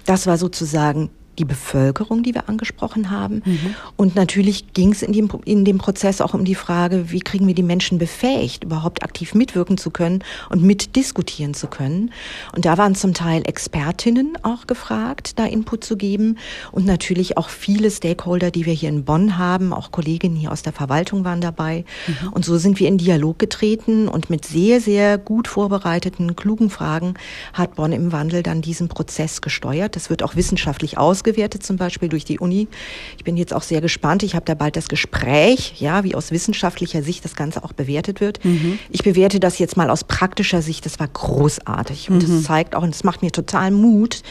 Das 0.05 0.27
war 0.27 0.37
sozusagen 0.37 1.09
die 1.39 1.45
Bevölkerung, 1.45 2.23
die 2.23 2.35
wir 2.35 2.49
angesprochen 2.49 3.11
haben. 3.11 3.43
Mhm. 3.45 3.75
Und 3.97 4.15
natürlich 4.15 4.73
ging 4.75 4.93
es 4.93 5.03
in 5.03 5.13
dem, 5.13 5.31
in 5.45 5.65
dem 5.65 5.79
Prozess 5.79 6.21
auch 6.21 6.35
um 6.35 6.45
die 6.45 6.55
Frage, 6.55 7.11
wie 7.11 7.21
kriegen 7.21 7.47
wir 7.47 7.55
die 7.55 7.63
Menschen 7.63 7.99
befähigt, 7.99 8.65
überhaupt 8.65 9.03
aktiv 9.03 9.35
mitwirken 9.35 9.79
zu 9.79 9.91
können 9.91 10.23
und 10.51 10.63
mitdiskutieren 10.63 11.55
zu 11.55 11.69
können. 11.69 12.13
Und 12.55 12.67
da 12.67 12.77
waren 12.77 12.95
zum 12.95 13.15
Teil 13.15 13.43
Expertinnen 13.47 14.37
auch 14.43 14.67
gefragt, 14.67 15.39
da 15.39 15.47
Input 15.47 15.85
zu 15.85 15.97
geben 15.97 16.37
und 16.71 16.85
natürlich 16.85 17.39
auch 17.39 17.49
viele 17.49 17.91
Stakeholder, 17.91 18.51
die 18.51 18.67
wir 18.67 18.75
hier 18.75 18.91
in 18.91 19.05
Bonn 19.05 19.39
haben, 19.39 19.73
auch 19.73 19.91
Kolleginnen 19.91 20.37
hier 20.37 20.53
aus 20.53 20.63
der 20.63 20.73
Verwaltung 20.73 21.25
waren 21.25 21.41
dabei. 21.41 21.85
Mhm. 22.07 22.33
Und 22.33 22.45
so 22.45 22.59
sind 22.59 22.79
wir 22.79 22.89
in 22.89 22.99
Dialog 22.99 23.39
getreten 23.39 24.09
und 24.09 24.29
mit 24.29 24.45
sehr, 24.45 24.81
sehr 24.81 25.17
gut 25.17 25.49
vorbereiteten, 25.49 26.37
klugen 26.37 26.69
Fragen 26.69 27.15
hat 27.53 27.77
Bonn 27.77 27.93
im 27.93 28.13
Wandel 28.13 28.43
dann 28.43 28.61
diesen 28.61 28.89
Prozess 28.89 29.41
gesteuert. 29.41 29.97
Das 29.97 30.11
wird 30.11 30.23
auch 30.23 30.37
wissenschaftlich 30.37 30.99
aus 30.99 31.22
ausgewertet, 31.23 31.63
zum 31.63 31.77
Beispiel 31.77 32.09
durch 32.09 32.25
die 32.25 32.39
Uni. 32.39 32.69
Ich 33.17 33.25
bin 33.25 33.37
jetzt 33.37 33.55
auch 33.55 33.63
sehr 33.63 33.81
gespannt. 33.81 34.23
Ich 34.23 34.35
habe 34.35 34.45
da 34.45 34.55
bald 34.55 34.77
das 34.77 34.89
Gespräch, 34.89 35.75
ja, 35.79 36.05
wie 36.05 36.15
aus 36.15 36.31
wissenschaftlicher 36.31 37.03
Sicht 37.03 37.25
das 37.25 37.37
Ganze 37.37 37.65
auch 37.65 37.73
bewertet 37.73 38.21
wird. 38.21 38.45
Mhm. 38.45 38.79
Ich 38.91 39.03
bewerte 39.03 39.41
das 39.41 39.59
jetzt 39.59 39.77
mal 39.77 39.91
aus 39.91 40.05
praktischer 40.05 40.63
Sicht. 40.63 40.85
Das 40.85 40.99
war 40.99 41.09
großartig. 41.09 42.11
Und 42.11 42.17
mhm. 42.17 42.37
das 42.37 42.45
zeigt 42.45 42.75
auch, 42.75 42.83
und 42.83 42.95
es 42.95 43.05
macht 43.05 43.23
mir 43.23 43.31
total 43.31 43.71
Mut, 43.71 44.23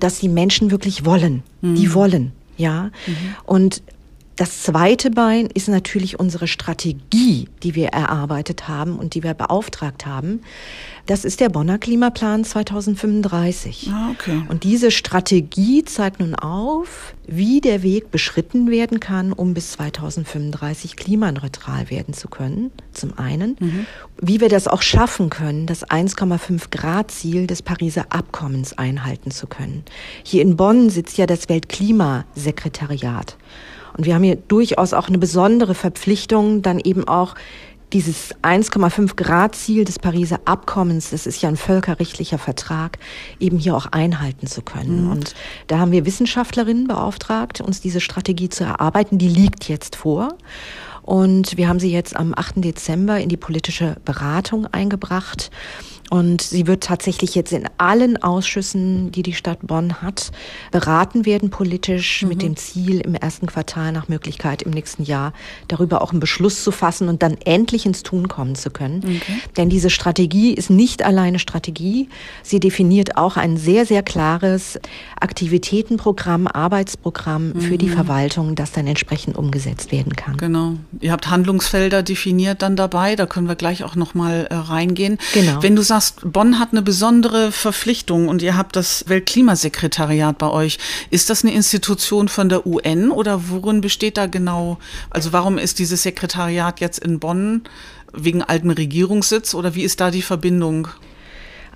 dass 0.00 0.18
die 0.20 0.28
Menschen 0.28 0.70
wirklich 0.70 1.04
wollen. 1.04 1.42
Mhm. 1.62 1.74
Die 1.76 1.94
wollen. 1.94 2.32
Ja. 2.56 2.90
Mhm. 3.06 3.16
Und 3.44 3.82
das 4.36 4.62
zweite 4.64 5.10
Bein 5.10 5.46
ist 5.46 5.68
natürlich 5.68 6.18
unsere 6.18 6.48
Strategie, 6.48 7.48
die 7.62 7.74
wir 7.76 7.88
erarbeitet 7.88 8.66
haben 8.66 8.98
und 8.98 9.14
die 9.14 9.22
wir 9.22 9.34
beauftragt 9.34 10.06
haben. 10.06 10.40
Das 11.06 11.24
ist 11.24 11.38
der 11.40 11.50
Bonner 11.50 11.78
Klimaplan 11.78 12.44
2035. 12.44 13.90
Ah, 13.92 14.10
okay. 14.10 14.42
Und 14.48 14.64
diese 14.64 14.90
Strategie 14.90 15.84
zeigt 15.84 16.18
nun 16.18 16.34
auf, 16.34 17.14
wie 17.26 17.60
der 17.60 17.82
Weg 17.82 18.10
beschritten 18.10 18.70
werden 18.70 18.98
kann, 18.98 19.32
um 19.32 19.54
bis 19.54 19.72
2035 19.72 20.96
klimaneutral 20.96 21.90
werden 21.90 22.14
zu 22.14 22.28
können, 22.28 22.72
zum 22.92 23.16
einen. 23.18 23.56
Mhm. 23.60 23.86
Wie 24.20 24.40
wir 24.40 24.48
das 24.48 24.66
auch 24.66 24.82
schaffen 24.82 25.30
können, 25.30 25.66
das 25.66 25.86
1,5 25.86 26.70
Grad 26.70 27.10
Ziel 27.12 27.46
des 27.46 27.62
Pariser 27.62 28.06
Abkommens 28.08 28.72
einhalten 28.72 29.30
zu 29.30 29.46
können. 29.46 29.84
Hier 30.24 30.42
in 30.42 30.56
Bonn 30.56 30.90
sitzt 30.90 31.18
ja 31.18 31.26
das 31.26 31.48
Weltklimasekretariat. 31.48 33.36
Und 33.96 34.06
wir 34.06 34.14
haben 34.14 34.22
hier 34.22 34.36
durchaus 34.36 34.92
auch 34.92 35.08
eine 35.08 35.18
besondere 35.18 35.74
Verpflichtung, 35.74 36.62
dann 36.62 36.80
eben 36.80 37.06
auch 37.06 37.34
dieses 37.92 38.34
1,5 38.42 39.14
Grad 39.14 39.54
Ziel 39.54 39.84
des 39.84 40.00
Pariser 40.00 40.40
Abkommens, 40.44 41.10
das 41.10 41.26
ist 41.26 41.40
ja 41.42 41.48
ein 41.48 41.56
völkerrechtlicher 41.56 42.38
Vertrag, 42.38 42.98
eben 43.38 43.58
hier 43.58 43.76
auch 43.76 43.86
einhalten 43.86 44.48
zu 44.48 44.62
können. 44.62 45.04
Mhm. 45.04 45.10
Und 45.12 45.34
da 45.68 45.78
haben 45.78 45.92
wir 45.92 46.04
Wissenschaftlerinnen 46.04 46.88
beauftragt, 46.88 47.60
uns 47.60 47.80
diese 47.80 48.00
Strategie 48.00 48.48
zu 48.48 48.64
erarbeiten. 48.64 49.18
Die 49.18 49.28
liegt 49.28 49.68
jetzt 49.68 49.94
vor. 49.94 50.34
Und 51.02 51.56
wir 51.56 51.68
haben 51.68 51.78
sie 51.78 51.92
jetzt 51.92 52.16
am 52.16 52.34
8. 52.34 52.64
Dezember 52.64 53.20
in 53.20 53.28
die 53.28 53.36
politische 53.36 53.96
Beratung 54.04 54.66
eingebracht. 54.66 55.50
Und 56.14 56.42
sie 56.42 56.68
wird 56.68 56.84
tatsächlich 56.84 57.34
jetzt 57.34 57.52
in 57.52 57.68
allen 57.76 58.22
Ausschüssen, 58.22 59.10
die 59.10 59.24
die 59.24 59.32
Stadt 59.32 59.58
Bonn 59.66 60.00
hat, 60.00 60.30
beraten 60.70 61.26
werden 61.26 61.50
politisch 61.50 62.22
mhm. 62.22 62.28
mit 62.28 62.42
dem 62.42 62.54
Ziel, 62.54 63.00
im 63.00 63.16
ersten 63.16 63.48
Quartal 63.48 63.90
nach 63.90 64.06
Möglichkeit 64.06 64.62
im 64.62 64.70
nächsten 64.70 65.02
Jahr 65.02 65.32
darüber 65.66 66.02
auch 66.02 66.12
einen 66.12 66.20
Beschluss 66.20 66.62
zu 66.62 66.70
fassen 66.70 67.08
und 67.08 67.24
dann 67.24 67.36
endlich 67.44 67.84
ins 67.84 68.04
Tun 68.04 68.28
kommen 68.28 68.54
zu 68.54 68.70
können. 68.70 68.98
Okay. 68.98 69.40
Denn 69.56 69.68
diese 69.68 69.90
Strategie 69.90 70.54
ist 70.54 70.70
nicht 70.70 71.04
alleine 71.04 71.40
Strategie. 71.40 72.08
Sie 72.44 72.60
definiert 72.60 73.16
auch 73.16 73.36
ein 73.36 73.56
sehr, 73.56 73.84
sehr 73.84 74.04
klares 74.04 74.78
Aktivitätenprogramm, 75.18 76.46
Arbeitsprogramm 76.46 77.54
mhm. 77.54 77.60
für 77.60 77.76
die 77.76 77.88
mhm. 77.88 77.94
Verwaltung, 77.94 78.54
das 78.54 78.70
dann 78.70 78.86
entsprechend 78.86 79.36
umgesetzt 79.36 79.90
werden 79.90 80.14
kann. 80.14 80.36
Genau. 80.36 80.74
Ihr 81.00 81.10
habt 81.10 81.28
Handlungsfelder 81.28 82.04
definiert 82.04 82.62
dann 82.62 82.76
dabei. 82.76 83.16
Da 83.16 83.26
können 83.26 83.48
wir 83.48 83.56
gleich 83.56 83.82
auch 83.82 83.96
noch 83.96 84.14
mal 84.14 84.46
äh, 84.48 84.54
reingehen. 84.54 85.18
Genau. 85.32 85.60
Wenn 85.60 85.74
du 85.74 85.82
sagst, 85.82 86.03
sagst, 86.04 86.20
Bonn 86.32 86.58
hat 86.58 86.72
eine 86.72 86.82
besondere 86.82 87.52
Verpflichtung 87.52 88.28
und 88.28 88.42
ihr 88.42 88.56
habt 88.56 88.76
das 88.76 89.04
Weltklimasekretariat 89.08 90.36
bei 90.38 90.50
euch. 90.50 90.78
Ist 91.10 91.30
das 91.30 91.44
eine 91.44 91.54
Institution 91.54 92.28
von 92.28 92.48
der 92.48 92.66
UN 92.66 93.10
oder 93.10 93.48
worin 93.48 93.80
besteht 93.80 94.16
da 94.16 94.26
genau? 94.26 94.78
Also 95.10 95.32
warum 95.32 95.58
ist 95.58 95.78
dieses 95.78 96.02
Sekretariat 96.02 96.80
jetzt 96.80 96.98
in 96.98 97.18
Bonn? 97.18 97.62
Wegen 98.12 98.42
altem 98.42 98.70
Regierungssitz 98.70 99.54
oder 99.54 99.74
wie 99.74 99.82
ist 99.82 100.00
da 100.00 100.10
die 100.10 100.22
Verbindung? 100.22 100.88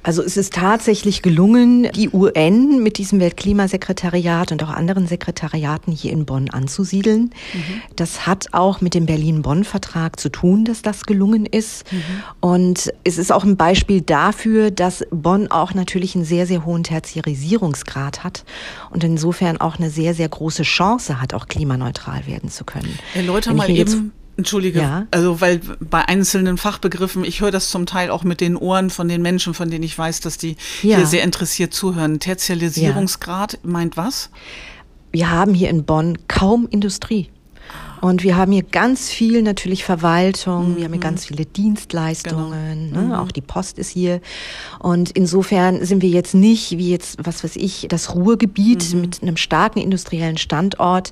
Also 0.03 0.23
es 0.23 0.37
ist 0.37 0.55
tatsächlich 0.55 1.23
gelungen, 1.23 1.91
die 1.93 2.11
UN 2.11 2.83
mit 2.83 2.99
diesem 2.99 3.21
Weltklimasekretariat 3.21 4.53
und 4.53 4.63
auch 4.63 4.71
anderen 4.71 5.07
Sekretariaten 5.07 5.93
hier 5.93 6.13
in 6.13 6.25
Bonn 6.25 6.51
anzusiedeln. 6.51 7.31
Mhm. 7.53 7.83
Das 7.97 8.27
hat 8.27 8.49
auch 8.53 8.81
mit 8.81 8.95
dem 8.95 9.07
Berlin-Bonn-Vertrag 9.07 10.19
zu 10.19 10.29
tun, 10.29 10.65
dass 10.65 10.83
das 10.83 11.05
gelungen 11.05 11.47
ist. 11.47 11.91
Mhm. 11.93 12.03
Und 12.41 12.93
es 13.05 13.19
ist 13.19 13.33
auch 13.33 13.45
ein 13.45 13.57
Beispiel 13.57 14.01
dafür, 14.01 14.71
dass 14.71 15.05
Bonn 15.11 15.51
auch 15.51 15.75
natürlich 15.75 16.15
einen 16.15 16.25
sehr, 16.25 16.47
sehr 16.47 16.65
hohen 16.65 16.85
Tertiarisierungsgrad 16.85 18.25
hat 18.25 18.45
und 18.91 19.05
insofern 19.05 19.59
auch 19.59 19.79
eine 19.79 19.91
sehr, 19.91 20.15
sehr 20.15 20.29
große 20.29 20.63
Chance 20.63 21.21
hat, 21.21 21.35
auch 21.35 21.49
klimaneutral 21.49 22.27
werden 22.27 22.51
zu 22.51 22.65
können. 22.65 22.99
Erläuter 23.15 23.55
mal 23.55 23.71
eben 23.71 24.13
Entschuldige, 24.39 24.79
ja. 24.79 25.07
also 25.11 25.41
weil 25.41 25.61
bei 25.81 26.07
einzelnen 26.07 26.59
Fachbegriffen, 26.59 27.25
ich 27.25 27.41
höre 27.41 27.51
das 27.51 27.71
zum 27.71 27.87
Teil 27.87 28.11
auch 28.11 28.23
mit 28.23 28.41
den 28.41 28.57
Ohren 28.57 28.89
von 28.89 29.09
den 29.09 29.21
Menschen, 29.21 29.53
von 29.53 29.69
denen 29.69 29.83
ich 29.83 29.99
weiß, 29.99 30.21
dass 30.21 30.39
die 30.39 30.57
ja. 30.83 30.97
hier 30.97 31.07
sehr 31.07 31.25
interessiert 31.25 31.75
zuhören. 31.75 32.21
Tertialisierungsgrad 32.21 33.55
ja. 33.55 33.59
meint 33.65 33.97
was? 33.97 34.31
Wir 35.11 35.33
haben 35.33 35.55
hier 35.55 35.71
in 35.71 35.83
Bonn 35.85 36.19
kaum 36.29 36.69
Industrie. 36.71 37.31
Und 38.01 38.23
wir 38.23 38.37
haben 38.37 38.53
hier 38.53 38.63
ganz 38.63 39.11
viel 39.11 39.43
natürlich 39.43 39.85
Verwaltung, 39.85 40.73
mhm. 40.73 40.77
wir 40.77 40.85
haben 40.85 40.93
hier 40.93 40.99
mhm. 40.99 41.03
ganz 41.03 41.27
viele 41.27 41.45
Dienstleistungen, 41.45 42.91
genau. 42.91 43.01
ne? 43.01 43.07
mhm. 43.09 43.13
auch 43.15 43.33
die 43.33 43.41
Post 43.41 43.79
ist 43.79 43.89
hier. 43.89 44.21
Und 44.79 45.11
insofern 45.11 45.85
sind 45.85 46.03
wir 46.03 46.09
jetzt 46.09 46.35
nicht, 46.35 46.79
wie 46.79 46.91
jetzt, 46.91 47.19
was 47.25 47.43
weiß 47.43 47.57
ich, 47.57 47.87
das 47.89 48.15
Ruhrgebiet 48.15 48.95
mhm. 48.95 49.01
mit 49.01 49.23
einem 49.23 49.37
starken 49.37 49.81
industriellen 49.81 50.39
Standort, 50.39 51.11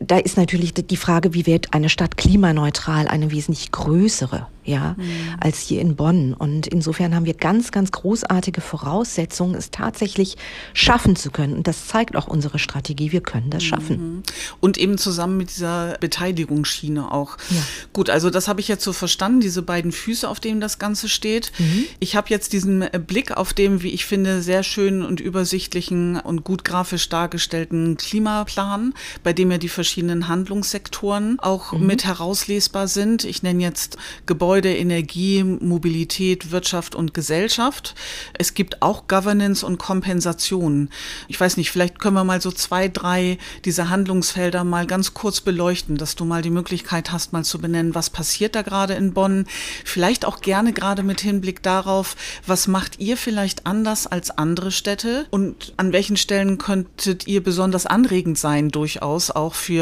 da 0.00 0.18
ist 0.18 0.36
natürlich 0.36 0.74
die 0.74 0.96
Frage, 0.96 1.34
wie 1.34 1.46
wird 1.46 1.72
eine 1.72 1.88
Stadt 1.88 2.16
klimaneutral, 2.16 3.08
eine 3.08 3.30
wesentlich 3.30 3.72
größere 3.72 4.46
ja, 4.64 4.94
mhm. 4.96 5.04
als 5.40 5.60
hier 5.60 5.80
in 5.80 5.96
Bonn. 5.96 6.34
Und 6.34 6.66
insofern 6.66 7.14
haben 7.14 7.26
wir 7.26 7.34
ganz, 7.34 7.70
ganz 7.70 7.92
großartige 7.92 8.60
Voraussetzungen, 8.60 9.54
es 9.54 9.70
tatsächlich 9.70 10.36
schaffen 10.72 11.16
zu 11.16 11.30
können. 11.30 11.54
Und 11.54 11.66
das 11.66 11.86
zeigt 11.86 12.16
auch 12.16 12.26
unsere 12.26 12.58
Strategie. 12.58 13.12
Wir 13.12 13.20
können 13.20 13.50
das 13.50 13.62
schaffen. 13.62 13.96
Mhm. 13.96 14.22
Und 14.60 14.78
eben 14.78 14.98
zusammen 14.98 15.36
mit 15.36 15.50
dieser 15.50 15.96
Beteiligungsschiene 16.00 17.12
auch. 17.12 17.36
Ja. 17.50 17.62
Gut, 17.92 18.10
also 18.10 18.30
das 18.30 18.48
habe 18.48 18.60
ich 18.60 18.68
jetzt 18.68 18.84
so 18.84 18.92
verstanden, 18.92 19.40
diese 19.40 19.62
beiden 19.62 19.92
Füße, 19.92 20.28
auf 20.28 20.40
denen 20.40 20.60
das 20.60 20.78
Ganze 20.78 21.08
steht. 21.08 21.52
Mhm. 21.58 21.84
Ich 22.00 22.16
habe 22.16 22.28
jetzt 22.30 22.52
diesen 22.52 22.82
äh, 22.82 23.00
Blick 23.04 23.36
auf 23.36 23.52
dem, 23.52 23.82
wie 23.82 23.90
ich 23.90 24.06
finde, 24.06 24.40
sehr 24.40 24.62
schönen 24.62 25.02
und 25.02 25.20
übersichtlichen 25.20 26.18
und 26.18 26.44
gut 26.44 26.64
grafisch 26.64 27.08
dargestellten 27.08 27.96
Klimaplan, 27.96 28.94
bei 29.22 29.32
dem 29.32 29.50
ja 29.50 29.58
die 29.58 29.68
verschiedenen 29.68 29.83
Handlungssektoren 30.28 31.38
auch 31.40 31.72
mhm. 31.72 31.86
mit 31.86 32.04
herauslesbar 32.04 32.88
sind. 32.88 33.24
Ich 33.24 33.42
nenne 33.42 33.62
jetzt 33.62 33.96
Gebäude, 34.26 34.74
Energie, 34.74 35.42
Mobilität, 35.44 36.50
Wirtschaft 36.50 36.94
und 36.94 37.14
Gesellschaft. 37.14 37.94
Es 38.38 38.54
gibt 38.54 38.82
auch 38.82 39.06
Governance 39.08 39.64
und 39.64 39.78
Kompensation. 39.78 40.90
Ich 41.28 41.40
weiß 41.40 41.56
nicht, 41.56 41.70
vielleicht 41.70 41.98
können 41.98 42.14
wir 42.14 42.24
mal 42.24 42.40
so 42.40 42.50
zwei, 42.50 42.88
drei 42.88 43.38
dieser 43.64 43.90
Handlungsfelder 43.90 44.64
mal 44.64 44.86
ganz 44.86 45.14
kurz 45.14 45.40
beleuchten, 45.40 45.96
dass 45.96 46.16
du 46.16 46.24
mal 46.24 46.42
die 46.42 46.50
Möglichkeit 46.50 47.12
hast, 47.12 47.32
mal 47.32 47.44
zu 47.44 47.58
benennen, 47.58 47.94
was 47.94 48.10
passiert 48.10 48.54
da 48.54 48.62
gerade 48.62 48.94
in 48.94 49.12
Bonn. 49.12 49.46
Vielleicht 49.84 50.24
auch 50.24 50.40
gerne 50.40 50.72
gerade 50.72 51.02
mit 51.02 51.20
Hinblick 51.20 51.62
darauf, 51.62 52.16
was 52.46 52.68
macht 52.68 52.98
ihr 53.00 53.16
vielleicht 53.16 53.66
anders 53.66 54.06
als 54.06 54.30
andere 54.30 54.70
Städte 54.70 55.26
und 55.30 55.74
an 55.76 55.92
welchen 55.92 56.16
Stellen 56.16 56.58
könntet 56.58 57.26
ihr 57.26 57.42
besonders 57.42 57.86
anregend 57.86 58.38
sein, 58.38 58.68
durchaus 58.70 59.30
auch 59.30 59.54
für 59.54 59.73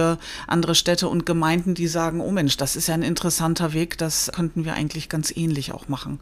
andere 0.47 0.75
Städte 0.75 1.09
und 1.09 1.27
Gemeinden, 1.27 1.75
die 1.75 1.87
sagen, 1.87 2.21
oh 2.21 2.31
Mensch, 2.31 2.57
das 2.57 2.77
ist 2.77 2.89
ja 2.89 2.95
ein 2.95 3.03
interessanter 3.03 3.73
Weg, 3.73 3.99
das 3.99 4.31
könnten 4.35 4.65
wir 4.65 4.75
eigentlich 4.75 5.09
ganz 5.09 5.35
ähnlich 5.35 5.73
auch 5.73 5.89
machen. 5.89 6.19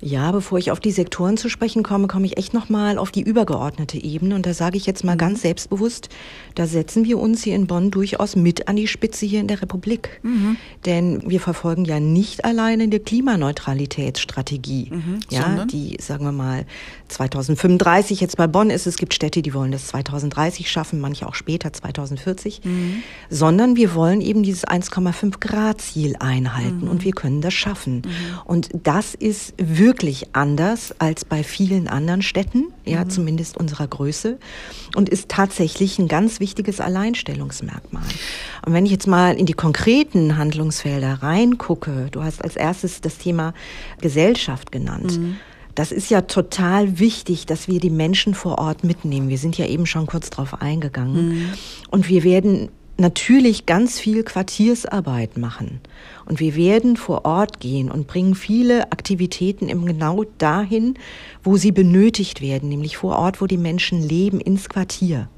Ja, 0.00 0.30
bevor 0.30 0.58
ich 0.58 0.70
auf 0.70 0.78
die 0.78 0.90
Sektoren 0.90 1.38
zu 1.38 1.48
sprechen 1.48 1.82
komme, 1.82 2.06
komme 2.06 2.26
ich 2.26 2.36
echt 2.36 2.52
nochmal 2.52 2.98
auf 2.98 3.10
die 3.10 3.22
übergeordnete 3.22 3.96
Ebene. 4.02 4.34
Und 4.34 4.44
da 4.44 4.52
sage 4.52 4.76
ich 4.76 4.84
jetzt 4.84 5.04
mal 5.04 5.16
ganz 5.16 5.40
selbstbewusst, 5.40 6.10
da 6.54 6.66
setzen 6.66 7.06
wir 7.06 7.18
uns 7.18 7.42
hier 7.42 7.54
in 7.54 7.66
Bonn 7.66 7.90
durchaus 7.90 8.36
mit 8.36 8.68
an 8.68 8.76
die 8.76 8.88
Spitze 8.88 9.24
hier 9.24 9.40
in 9.40 9.48
der 9.48 9.62
Republik. 9.62 10.20
Mhm. 10.22 10.58
Denn 10.84 11.22
wir 11.28 11.40
verfolgen 11.40 11.86
ja 11.86 11.98
nicht 11.98 12.44
alleine 12.44 12.82
eine 12.82 13.00
Klimaneutralitätsstrategie, 13.00 14.90
mhm, 14.90 15.20
ja, 15.30 15.44
sondern? 15.44 15.68
die, 15.68 15.96
sagen 15.98 16.26
wir 16.26 16.32
mal, 16.32 16.66
2035 17.08 18.20
jetzt 18.20 18.36
bei 18.36 18.46
Bonn 18.46 18.68
ist. 18.68 18.86
Es 18.86 18.98
gibt 18.98 19.14
Städte, 19.14 19.40
die 19.40 19.54
wollen 19.54 19.72
das 19.72 19.86
2030 19.86 20.70
schaffen, 20.70 21.00
manche 21.00 21.26
auch 21.26 21.34
später, 21.34 21.72
2040. 21.72 22.60
Mhm. 22.64 23.02
Sondern 23.30 23.76
wir 23.76 23.94
wollen 23.94 24.20
eben 24.20 24.42
dieses 24.42 24.66
1,5 24.66 25.40
Grad 25.40 25.80
Ziel 25.80 26.16
einhalten 26.18 26.82
mhm. 26.82 26.90
und 26.90 27.04
wir 27.04 27.12
können 27.12 27.40
das 27.40 27.54
schaffen. 27.54 28.02
Mhm. 28.04 28.10
Und 28.44 28.68
das 28.82 29.14
ist 29.14 29.54
wirklich 29.56 29.85
wirklich 29.86 30.34
anders 30.34 30.92
als 30.98 31.24
bei 31.24 31.44
vielen 31.44 31.86
anderen 31.86 32.20
Städten, 32.20 32.72
ja, 32.84 33.04
mhm. 33.04 33.10
zumindest 33.10 33.56
unserer 33.56 33.86
Größe, 33.86 34.36
und 34.96 35.08
ist 35.08 35.28
tatsächlich 35.28 36.00
ein 36.00 36.08
ganz 36.08 36.40
wichtiges 36.40 36.80
Alleinstellungsmerkmal. 36.80 38.02
Und 38.66 38.72
wenn 38.72 38.84
ich 38.84 38.90
jetzt 38.90 39.06
mal 39.06 39.36
in 39.38 39.46
die 39.46 39.52
konkreten 39.52 40.36
Handlungsfelder 40.36 41.22
reingucke, 41.22 42.08
du 42.10 42.24
hast 42.24 42.42
als 42.42 42.56
erstes 42.56 43.00
das 43.00 43.18
Thema 43.18 43.54
Gesellschaft 44.00 44.72
genannt. 44.72 45.20
Mhm. 45.20 45.36
Das 45.76 45.92
ist 45.92 46.10
ja 46.10 46.22
total 46.22 46.98
wichtig, 46.98 47.46
dass 47.46 47.68
wir 47.68 47.78
die 47.78 47.90
Menschen 47.90 48.34
vor 48.34 48.58
Ort 48.58 48.82
mitnehmen. 48.82 49.28
Wir 49.28 49.38
sind 49.38 49.56
ja 49.56 49.66
eben 49.66 49.86
schon 49.86 50.06
kurz 50.06 50.30
drauf 50.30 50.60
eingegangen. 50.60 51.28
Mhm. 51.28 51.48
Und 51.90 52.08
wir 52.08 52.24
werden 52.24 52.70
natürlich 52.98 53.66
ganz 53.66 53.98
viel 53.98 54.22
Quartiersarbeit 54.22 55.36
machen. 55.36 55.80
Und 56.24 56.40
wir 56.40 56.56
werden 56.56 56.96
vor 56.96 57.24
Ort 57.24 57.60
gehen 57.60 57.90
und 57.90 58.06
bringen 58.06 58.34
viele 58.34 58.90
Aktivitäten 58.92 59.68
eben 59.68 59.86
genau 59.86 60.24
dahin, 60.38 60.94
wo 61.42 61.56
sie 61.56 61.72
benötigt 61.72 62.40
werden, 62.40 62.68
nämlich 62.68 62.96
vor 62.96 63.16
Ort, 63.16 63.40
wo 63.40 63.46
die 63.46 63.58
Menschen 63.58 64.02
leben, 64.02 64.40
ins 64.40 64.68
Quartier. 64.68 65.28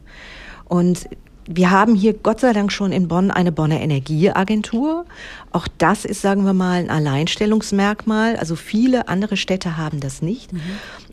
Und 0.65 1.09
wir 1.51 1.71
haben 1.71 1.95
hier 1.95 2.13
Gott 2.13 2.41
sei 2.41 2.53
Dank 2.53 2.71
schon 2.71 2.93
in 2.93 3.09
Bonn 3.09 3.31
eine 3.31 3.53
Bonner 3.53 3.81
Energieagentur. 3.81 5.07
Auch 5.51 5.67
das 5.79 6.05
ist, 6.05 6.21
sagen 6.21 6.45
wir 6.45 6.53
mal, 6.53 6.81
ein 6.81 6.91
Alleinstellungsmerkmal. 6.91 8.37
Also 8.37 8.55
viele 8.55 9.09
andere 9.09 9.39
Städte 9.39 9.79
haben 9.79 10.01
das 10.01 10.21
nicht. 10.21 10.53
Mhm. 10.53 10.61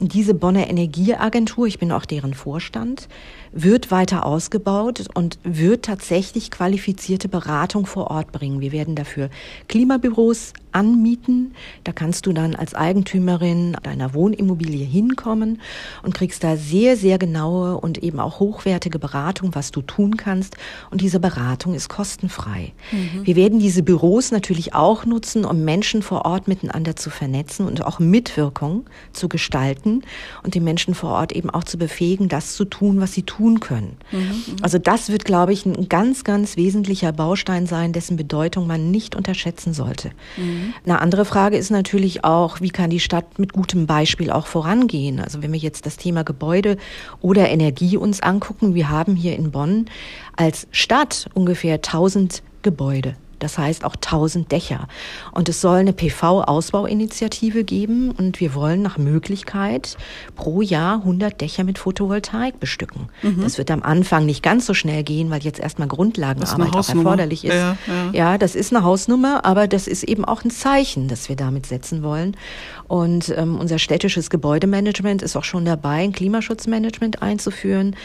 Und 0.02 0.14
diese 0.14 0.34
Bonner 0.34 0.70
Energieagentur, 0.70 1.68
ich 1.68 1.80
bin 1.80 1.94
auch 1.94 2.04
deren 2.04 2.34
Vorstand, 2.34 3.08
wird 3.56 3.90
weiter 3.90 4.26
ausgebaut 4.26 5.06
und 5.14 5.40
wird 5.44 5.86
tatsächlich 5.86 6.52
qualifizierte 6.52 7.30
Beratung 7.30 7.86
vor 7.86 8.12
Ort 8.12 8.34
bringen. 8.34 8.60
Wir 8.60 8.74
werden 8.74 8.96
dafür 8.96 9.30
Klimabüros 9.70 10.52
anmieten. 10.74 11.56
Da 11.86 11.94
kannst 11.94 12.26
du 12.26 12.34
dann 12.34 12.54
als 12.54 12.74
Eigentümerin 12.76 13.78
deiner 13.82 14.14
Wohnimmobilie 14.14 14.86
hinkommen 14.86 15.62
und 16.04 16.14
kriegst 16.14 16.44
da 16.44 16.58
sehr, 16.58 16.98
sehr 16.98 17.18
genaue 17.18 17.80
und 17.80 18.04
eben 18.04 18.20
auch 18.20 18.40
hochwertige 18.40 19.00
Beratung, 19.00 19.56
was 19.56 19.72
du 19.72 19.82
tun 19.82 20.18
kannst. 20.18 20.58
Und 20.92 21.00
diese 21.00 21.22
Beratung 21.22 21.76
ist 21.76 21.88
kostenfrei. 21.88 22.74
Mhm. 22.92 23.26
Wir 23.26 23.38
werden 23.38 23.60
diese 23.60 23.84
Büros 23.84 24.32
natürlich 24.32 24.74
auch 24.74 25.06
nutzen, 25.06 25.46
um 25.46 25.64
Menschen 25.64 26.02
vor 26.02 26.26
Ort 26.26 26.50
miteinander 26.50 26.98
zu 26.98 27.10
vernetzen 27.10 27.66
und 27.66 27.86
auch 27.86 28.00
Mitwirkung 28.00 28.86
zu 29.14 29.30
gestalten 29.30 30.02
und 30.44 30.56
die 30.56 30.60
Menschen 30.60 30.94
vor 30.94 31.12
Ort 31.12 31.32
eben 31.32 31.50
auch 31.50 31.64
zu 31.64 31.78
befähigen, 31.78 32.28
das 32.28 32.54
zu 32.54 32.66
tun, 32.66 33.00
was 33.00 33.14
sie 33.14 33.24
tun 33.24 33.45
können. 33.54 33.98
Mhm. 34.12 34.20
mhm. 34.20 34.56
Also 34.62 34.78
das 34.78 35.10
wird, 35.10 35.26
glaube 35.26 35.54
ich, 35.54 35.66
ein 35.66 35.88
ganz, 35.90 36.24
ganz 36.24 36.58
wesentlicher 36.58 37.12
Baustein 37.12 37.68
sein, 37.68 37.94
dessen 37.94 38.18
Bedeutung 38.18 38.68
man 38.68 38.92
nicht 38.92 39.16
unterschätzen 39.16 39.74
sollte. 39.74 40.12
Mhm. 40.38 40.74
Eine 40.84 41.02
andere 41.02 41.26
Frage 41.26 41.58
ist 41.58 41.70
natürlich 41.70 42.24
auch, 42.24 42.62
wie 42.62 42.70
kann 42.70 42.90
die 42.90 43.00
Stadt 43.00 43.40
mit 43.40 43.54
gutem 43.54 43.86
Beispiel 43.86 44.32
auch 44.32 44.48
vorangehen? 44.48 45.20
Also 45.20 45.42
wenn 45.42 45.54
wir 45.54 45.60
jetzt 45.60 45.86
das 45.86 45.98
Thema 45.98 46.24
Gebäude 46.24 46.78
oder 47.22 47.50
Energie 47.50 47.98
uns 47.98 48.22
angucken, 48.22 48.76
wir 48.76 48.90
haben 48.90 49.16
hier 49.16 49.36
in 49.36 49.52
Bonn 49.52 49.86
als 50.36 50.68
Stadt 50.72 51.30
ungefähr 51.34 51.76
1000 51.76 52.42
Gebäude. 52.62 53.16
Das 53.46 53.60
heißt 53.60 53.86
auch 53.86 53.94
1000 53.94 54.52
Dächer. 54.52 54.88
Und 55.32 55.50
es 55.50 55.62
soll 55.62 55.78
eine 55.78 55.94
PV-Ausbauinitiative 55.94 57.64
geben 57.64 58.10
und 58.10 58.40
wir 58.40 58.56
wollen 58.56 58.82
nach 58.82 58.98
Möglichkeit 58.98 59.98
pro 60.36 60.64
Jahr 60.64 60.98
100 60.98 61.40
Dächer 61.40 61.64
mit 61.64 61.78
Photovoltaik 61.78 62.60
bestücken. 62.60 63.10
Mhm. 63.22 63.44
Das 63.44 63.60
wird 63.60 63.70
am 63.70 63.84
Anfang 63.84 64.26
nicht 64.26 64.42
ganz 64.42 64.66
so 64.66 64.74
schnell 64.74 65.04
gehen, 65.04 65.30
weil 65.30 65.44
jetzt 65.44 65.60
erstmal 65.60 65.88
Grundlagenarbeit 65.88 66.76
auch 66.76 66.90
erforderlich 66.90 67.46
ist. 67.46 67.54
Ja, 67.54 67.78
ja. 67.86 68.10
ja, 68.14 68.38
das 68.40 68.56
ist 68.56 68.74
eine 68.74 68.84
Hausnummer, 68.84 69.46
aber 69.46 69.68
das 69.68 69.88
ist 69.88 70.02
eben 70.02 70.26
auch 70.26 70.44
ein 70.44 70.50
Zeichen, 70.50 71.08
das 71.08 71.30
wir 71.30 71.36
damit 71.36 71.68
setzen 71.68 72.02
wollen. 72.02 72.36
Und 72.88 73.32
ähm, 73.38 73.60
unser 73.60 73.78
städtisches 73.78 74.32
Gebäudemanagement 74.32 75.22
ist 75.22 75.36
auch 75.36 75.44
schon 75.44 75.66
dabei, 75.66 76.04
ein 76.04 76.14
Klimaschutzmanagement 76.14 77.22
einzuführen 77.22 77.96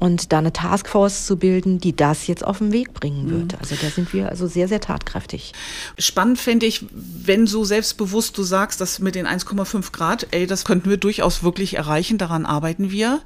und 0.00 0.32
da 0.32 0.38
eine 0.38 0.52
Taskforce 0.52 1.26
zu 1.26 1.36
bilden, 1.36 1.78
die 1.78 1.94
das 1.94 2.26
jetzt 2.26 2.44
auf 2.44 2.58
den 2.58 2.72
Weg 2.72 2.94
bringen 2.94 3.30
wird. 3.30 3.52
Mhm. 3.52 3.58
Also 3.60 3.76
da 3.80 3.88
sind 3.88 4.12
wir 4.12 4.28
also 4.28 4.46
sehr, 4.46 4.68
sehr 4.68 4.80
tatkräftig. 4.80 5.52
Spannend 5.98 6.38
fände 6.38 6.66
ich, 6.66 6.84
wenn 6.90 7.46
so 7.46 7.64
selbstbewusst 7.64 8.36
du 8.38 8.42
sagst, 8.42 8.80
dass 8.80 8.98
mit 8.98 9.14
den 9.14 9.26
1,5 9.26 9.92
Grad, 9.92 10.28
ey, 10.30 10.46
das 10.46 10.64
könnten 10.64 10.90
wir 10.90 10.96
durchaus 10.96 11.42
wirklich 11.42 11.74
erreichen, 11.74 12.18
daran 12.18 12.46
arbeiten 12.46 12.90
wir. 12.90 13.20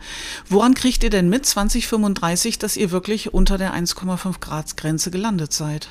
Woran 0.49 0.75
kriegt 0.75 1.03
ihr 1.03 1.11
denn 1.11 1.29
mit 1.29 1.47
2035, 1.47 2.59
dass 2.59 2.77
ihr 2.77 2.90
wirklich 2.90 3.35
unter 3.35 3.59
der 3.59 3.75
1,5 3.75 4.40
Grad 4.40 4.77
Grenze 4.77 5.11
gelandet 5.11 5.53
seid? 5.53 5.88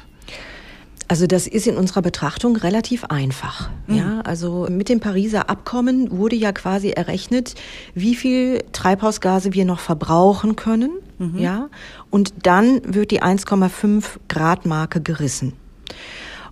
Also 1.09 1.25
das 1.25 1.47
ist 1.47 1.65
in 1.65 1.75
unserer 1.75 2.03
Betrachtung 2.03 2.55
relativ 2.55 3.03
einfach. 3.05 3.71
Mhm. 3.87 3.95
Ja, 3.95 4.21
also 4.21 4.67
mit 4.69 4.89
dem 4.89 4.99
Pariser 4.99 5.49
Abkommen 5.49 6.15
wurde 6.15 6.35
ja 6.35 6.51
quasi 6.51 6.91
errechnet, 6.91 7.55
wie 7.95 8.13
viel 8.13 8.63
Treibhausgase 8.73 9.53
wir 9.53 9.65
noch 9.65 9.79
verbrauchen 9.79 10.55
können. 10.55 10.91
Mhm. 11.17 11.39
Ja, 11.39 11.69
und 12.11 12.33
dann 12.43 12.81
wird 12.93 13.09
die 13.09 13.23
1,5 13.23 14.03
Grad 14.27 14.67
Marke 14.67 15.01
gerissen. 15.01 15.53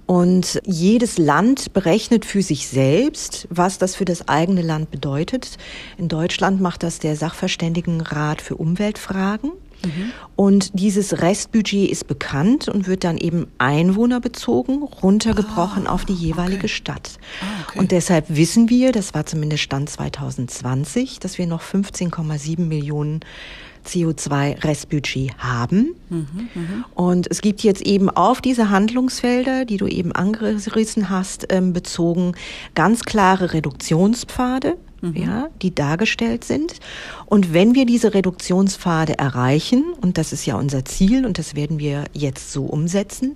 Und 0.08 0.60
jedes 0.66 1.20
Land 1.20 1.74
berechnet 1.74 2.26
für 2.26 2.42
sich 2.42 2.68
selbst, 2.68 3.48
was 3.52 3.78
das 3.78 3.96
für 3.96 4.06
das 4.06 4.28
eigene 4.28 4.64
Land 4.64 4.90
bedeutet. 4.90 5.58
In 5.98 6.08
Deutschland 6.08 6.62
macht 6.62 6.82
das 6.82 6.98
der 6.98 7.16
Sachverständigenrat 7.16 8.42
für 8.42 8.56
Umweltfragen. 8.56 9.52
Mhm. 9.84 10.12
Und 10.36 10.80
dieses 10.80 11.22
Restbudget 11.22 11.90
ist 11.90 12.08
bekannt 12.08 12.68
und 12.68 12.88
wird 12.88 13.04
dann 13.04 13.18
eben 13.18 13.48
einwohnerbezogen 13.58 14.84
runtergebrochen 14.84 15.88
ah, 15.88 15.92
auf 15.92 16.06
die 16.06 16.14
jeweilige 16.14 16.66
okay. 16.66 16.68
Stadt. 16.68 17.12
Ah, 17.42 17.46
okay. 17.68 17.80
Und 17.80 17.92
deshalb 17.92 18.26
wissen 18.30 18.70
wir, 18.70 18.92
das 18.92 19.14
war 19.14 19.26
zumindest 19.26 19.64
Stand 19.64 19.90
2020, 19.90 21.20
dass 21.20 21.38
wir 21.38 21.48
noch 21.48 21.62
15,7 21.62 22.62
Millionen 22.62 23.22
CO2-Restbudget 23.88 25.38
haben. 25.38 25.96
Mhm, 26.10 26.50
mh. 26.54 26.86
Und 26.94 27.28
es 27.32 27.42
gibt 27.42 27.62
jetzt 27.62 27.82
eben 27.82 28.10
auf 28.10 28.42
diese 28.42 28.70
Handlungsfelder, 28.70 29.66
die 29.66 29.78
du 29.78 29.88
eben 29.88 30.12
angerissen 30.12 31.10
hast, 31.10 31.48
ähm, 31.50 31.74
bezogen 31.74 32.34
ganz 32.76 33.04
klare 33.04 33.54
Reduktionspfade 33.54 34.78
mhm. 35.02 35.16
ja, 35.16 35.50
die 35.62 35.74
dargestellt 35.74 36.44
sind. 36.44 36.74
Und 37.26 37.54
wenn 37.54 37.76
wir 37.76 37.86
diese 37.86 38.14
Reduktionspfade 38.14 39.18
erreichen, 39.18 39.84
und 40.02 40.18
das 40.18 40.34
ist 40.34 40.46
ja 40.46 40.56
unser 40.56 40.86
Ziel 40.86 41.26
und 41.26 41.38
das 41.38 41.56
werden 41.56 41.80
wir 41.80 42.06
jetzt 42.14 42.52
so 42.52 42.66
umsetzen, 42.66 43.36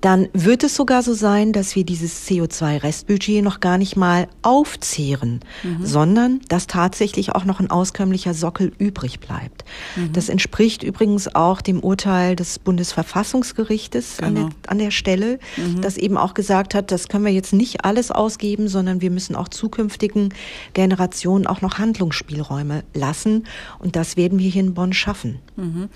dann 0.00 0.28
wird 0.32 0.62
es 0.64 0.76
sogar 0.76 1.02
so 1.02 1.14
sein, 1.14 1.52
dass 1.52 1.74
wir 1.74 1.84
dieses 1.84 2.26
CO2-Restbudget 2.28 3.42
noch 3.42 3.60
gar 3.60 3.78
nicht 3.78 3.96
mal 3.96 4.28
aufzehren, 4.42 5.40
mhm. 5.62 5.84
sondern 5.84 6.40
dass 6.48 6.66
tatsächlich 6.66 7.34
auch 7.34 7.44
noch 7.44 7.60
ein 7.60 7.70
auskömmlicher 7.70 8.34
Sockel 8.34 8.72
übrig 8.78 9.20
bleibt. 9.20 9.64
Mhm. 9.96 10.12
Das 10.12 10.28
entspricht 10.28 10.82
übrigens 10.82 11.34
auch 11.34 11.60
dem 11.60 11.80
Urteil 11.80 12.36
des 12.36 12.58
Bundesverfassungsgerichtes 12.58 14.18
genau. 14.18 14.28
an, 14.28 14.34
der, 14.34 14.44
genau. 14.44 14.56
an 14.68 14.78
der 14.78 14.90
Stelle, 14.90 15.38
mhm. 15.56 15.80
das 15.80 15.96
eben 15.96 16.16
auch 16.16 16.34
gesagt 16.34 16.74
hat, 16.74 16.92
das 16.92 17.08
können 17.08 17.24
wir 17.24 17.32
jetzt 17.32 17.52
nicht 17.52 17.84
alles 17.84 18.10
ausgeben, 18.10 18.68
sondern 18.68 19.00
wir 19.00 19.10
müssen 19.10 19.34
auch 19.34 19.48
zukünftigen 19.48 20.32
Generationen 20.78 21.48
auch 21.48 21.60
noch 21.60 21.78
Handlungsspielräume 21.78 22.84
lassen. 22.94 23.48
Und 23.80 23.96
das 23.96 24.16
werden 24.16 24.38
wir 24.38 24.48
hier 24.48 24.62
in 24.62 24.74
Bonn 24.74 24.92
schaffen. 24.92 25.40
Mhm. 25.56 25.88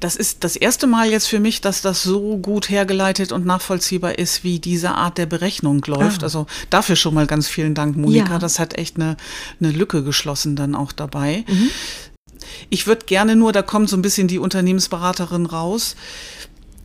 Das 0.00 0.16
ist 0.16 0.42
das 0.42 0.56
erste 0.56 0.88
Mal 0.88 1.08
jetzt 1.08 1.28
für 1.28 1.38
mich, 1.38 1.60
dass 1.60 1.82
das 1.82 2.02
so 2.02 2.36
gut 2.38 2.68
hergeleitet 2.68 3.30
und 3.30 3.46
nachvollziehbar 3.46 4.18
ist, 4.18 4.42
wie 4.42 4.58
diese 4.58 4.90
Art 4.90 5.18
der 5.18 5.26
Berechnung 5.26 5.84
läuft. 5.86 6.22
Ah. 6.22 6.24
Also 6.24 6.46
dafür 6.68 6.96
schon 6.96 7.14
mal 7.14 7.28
ganz 7.28 7.46
vielen 7.46 7.76
Dank, 7.76 7.96
Monika. 7.96 8.32
Ja. 8.32 8.38
Das 8.40 8.58
hat 8.58 8.76
echt 8.76 8.96
eine, 8.96 9.16
eine 9.60 9.70
Lücke 9.70 10.02
geschlossen 10.02 10.56
dann 10.56 10.74
auch 10.74 10.90
dabei. 10.90 11.44
Mhm. 11.46 11.70
Ich 12.70 12.88
würde 12.88 13.06
gerne 13.06 13.36
nur, 13.36 13.52
da 13.52 13.62
kommt 13.62 13.88
so 13.88 13.96
ein 13.96 14.02
bisschen 14.02 14.26
die 14.26 14.40
Unternehmensberaterin 14.40 15.46
raus 15.46 15.94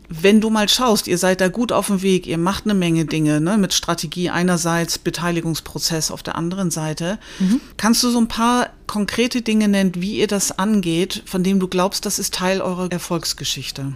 wenn 0.10 0.42
du 0.42 0.50
mal 0.50 0.68
schaust, 0.68 1.08
ihr 1.08 1.18
seid 1.18 1.40
da 1.40 1.48
gut 1.48 1.72
auf 1.72 1.88
dem 1.88 2.02
Weg, 2.02 2.26
ihr 2.26 2.40
macht 2.40 2.66
eine 2.66 2.74
Menge 2.74 3.06
Dinge 3.06 3.40
ne, 3.40 3.58
mit 3.58 3.74
Strategie 3.74 4.30
einerseits, 4.30 4.98
Beteiligungsprozess 4.98 6.10
auf 6.12 6.24
der 6.24 6.36
anderen 6.36 6.72
Seite. 6.72 7.20
Mhm. 7.38 7.62
Kannst 7.78 8.04
du 8.04 8.10
so 8.10 8.20
ein 8.20 8.28
paar 8.28 8.72
konkrete 8.88 9.42
Dinge 9.42 9.68
nennen, 9.68 9.94
wie 9.96 10.18
ihr 10.18 10.28
das 10.28 10.58
angeht, 10.58 11.24
von 11.26 11.44
dem 11.44 11.60
du 11.60 11.68
glaubst, 11.68 12.06
das 12.06 12.18
ist 12.18 12.34
Teil 12.34 12.62
eurer 12.62 12.92
Erfolgsgeschichte? 12.92 13.94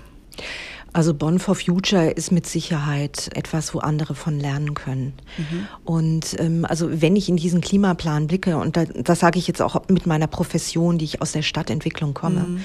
Also 0.94 1.16
Bonn 1.16 1.40
for 1.40 1.56
Future 1.56 2.12
ist 2.12 2.32
mit 2.32 2.46
Sicherheit 2.46 3.30
etwas, 3.36 3.74
wo 3.74 3.80
andere 3.80 4.14
von 4.14 4.40
lernen 4.40 4.76
können. 4.76 5.14
Mhm. 5.38 5.68
Und 5.84 6.40
ähm, 6.40 6.66
also 6.66 7.02
wenn 7.02 7.16
ich 7.16 7.30
in 7.30 7.38
diesen 7.38 7.62
Klimaplan 7.62 8.28
blicke, 8.28 8.58
und 8.58 8.78
da, 8.78 8.86
das 8.86 9.20
sage 9.20 9.40
ich 9.40 9.48
jetzt 9.48 9.62
auch 9.62 9.88
mit 9.90 10.06
meiner 10.06 10.28
Profession, 10.28 11.00
die 11.00 11.06
ich 11.06 11.22
aus 11.22 11.32
der 11.32 11.42
Stadtentwicklung 11.42 12.14
komme, 12.14 12.42
mhm. 12.42 12.62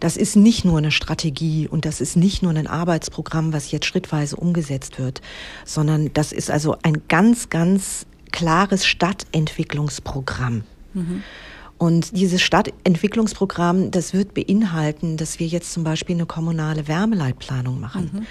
das 0.00 0.16
ist 0.16 0.34
nicht 0.34 0.64
nur 0.64 0.78
eine 0.78 0.90
Strategie 0.90 1.68
und 1.68 1.84
das 1.84 2.00
ist 2.00 2.16
nicht 2.16 2.42
nur 2.42 2.52
ein 2.52 2.66
Arbeitsprogramm, 2.66 3.52
was 3.52 3.70
jetzt 3.70 3.86
schrittweise 3.86 4.34
umgesetzt 4.34 4.98
wird, 4.98 5.22
sondern 5.64 6.12
das 6.12 6.32
ist 6.32 6.50
also 6.50 6.76
ein 6.82 7.02
ganz, 7.06 7.48
ganz 7.48 8.06
klares 8.32 8.86
Stadtentwicklungsprogramm. 8.86 10.64
Mhm. 10.94 11.22
Und 11.78 12.16
dieses 12.16 12.42
Stadtentwicklungsprogramm, 12.42 13.92
das 13.92 14.12
wird 14.12 14.34
beinhalten, 14.34 15.16
dass 15.16 15.38
wir 15.38 15.46
jetzt 15.46 15.72
zum 15.72 15.84
Beispiel 15.84 16.16
eine 16.16 16.26
kommunale 16.26 16.88
Wärmeleitplanung 16.88 17.78
machen, 17.78 18.10
mhm. 18.12 18.26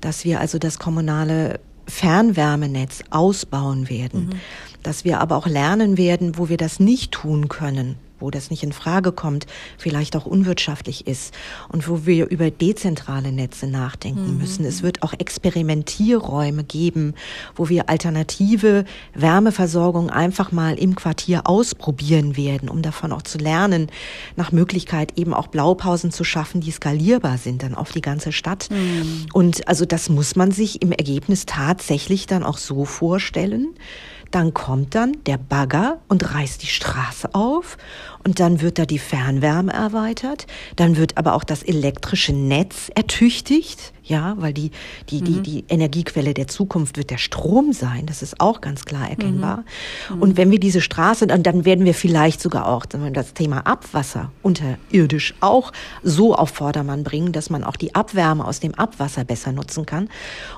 dass 0.00 0.24
wir 0.24 0.40
also 0.40 0.58
das 0.58 0.80
kommunale 0.80 1.60
Fernwärmenetz 1.86 3.04
ausbauen 3.10 3.88
werden, 3.88 4.26
mhm. 4.26 4.40
dass 4.82 5.04
wir 5.04 5.20
aber 5.20 5.36
auch 5.36 5.46
lernen 5.46 5.96
werden, 5.96 6.36
wo 6.36 6.48
wir 6.48 6.56
das 6.56 6.80
nicht 6.80 7.12
tun 7.12 7.48
können, 7.48 7.96
wo 8.20 8.30
das 8.30 8.50
nicht 8.50 8.62
in 8.62 8.72
Frage 8.72 9.12
kommt, 9.12 9.46
vielleicht 9.76 10.16
auch 10.16 10.26
unwirtschaftlich 10.26 11.06
ist 11.06 11.34
und 11.68 11.88
wo 11.88 12.06
wir 12.06 12.28
über 12.28 12.50
dezentrale 12.50 13.32
Netze 13.32 13.66
nachdenken 13.66 14.32
mhm. 14.32 14.38
müssen. 14.38 14.64
Es 14.64 14.82
wird 14.82 15.02
auch 15.02 15.12
Experimentierräume 15.12 16.64
geben, 16.64 17.14
wo 17.56 17.68
wir 17.68 17.88
alternative 17.88 18.84
Wärmeversorgung 19.14 20.10
einfach 20.10 20.52
mal 20.52 20.78
im 20.78 20.94
Quartier 20.94 21.46
ausprobieren 21.46 22.36
werden, 22.36 22.68
um 22.68 22.82
davon 22.82 23.12
auch 23.12 23.22
zu 23.22 23.38
lernen, 23.38 23.90
nach 24.36 24.52
Möglichkeit 24.52 25.16
eben 25.16 25.34
auch 25.34 25.48
Blaupausen 25.48 26.10
zu 26.10 26.24
schaffen, 26.24 26.60
die 26.60 26.70
skalierbar 26.70 27.38
sind 27.38 27.62
dann 27.62 27.74
auf 27.74 27.92
die 27.92 28.02
ganze 28.02 28.32
Stadt. 28.32 28.68
Mhm. 28.70 29.26
Und 29.32 29.68
also 29.68 29.84
das 29.84 30.08
muss 30.08 30.36
man 30.36 30.50
sich 30.50 30.82
im 30.82 30.92
Ergebnis 30.92 31.46
tatsächlich 31.46 32.26
dann 32.26 32.42
auch 32.42 32.58
so 32.58 32.84
vorstellen, 32.84 33.74
dann 34.30 34.54
kommt 34.54 34.94
dann 34.94 35.12
der 35.26 35.38
Bagger 35.38 35.98
und 36.08 36.34
reißt 36.34 36.62
die 36.62 36.68
Straße 36.68 37.34
auf 37.34 37.78
und 38.24 38.40
dann 38.40 38.60
wird 38.60 38.78
da 38.78 38.86
die 38.86 38.98
Fernwärme 38.98 39.72
erweitert, 39.72 40.46
dann 40.76 40.96
wird 40.96 41.16
aber 41.16 41.34
auch 41.34 41.44
das 41.44 41.62
elektrische 41.62 42.32
Netz 42.32 42.90
ertüchtigt, 42.94 43.92
ja, 44.08 44.34
weil 44.38 44.52
die, 44.52 44.70
die, 45.10 45.20
mhm. 45.20 45.24
die, 45.24 45.40
die 45.40 45.64
Energiequelle 45.68 46.34
der 46.34 46.48
Zukunft 46.48 46.96
wird 46.96 47.10
der 47.10 47.18
Strom 47.18 47.72
sein, 47.72 48.06
das 48.06 48.22
ist 48.22 48.40
auch 48.40 48.60
ganz 48.60 48.84
klar 48.84 49.08
erkennbar. 49.08 49.58
Mhm. 50.08 50.16
Mhm. 50.16 50.22
Und 50.22 50.36
wenn 50.36 50.50
wir 50.50 50.58
diese 50.58 50.80
Straße, 50.80 51.26
dann, 51.26 51.42
dann 51.42 51.64
werden 51.64 51.84
wir 51.84 51.94
vielleicht 51.94 52.40
sogar 52.40 52.66
auch 52.66 52.86
das 52.86 53.34
Thema 53.34 53.66
Abwasser 53.66 54.32
unterirdisch 54.42 55.34
auch 55.40 55.72
so 56.02 56.34
auf 56.34 56.50
Vordermann 56.50 57.04
bringen, 57.04 57.32
dass 57.32 57.50
man 57.50 57.64
auch 57.64 57.76
die 57.76 57.94
Abwärme 57.94 58.44
aus 58.44 58.60
dem 58.60 58.74
Abwasser 58.74 59.24
besser 59.24 59.52
nutzen 59.52 59.86
kann. 59.86 60.08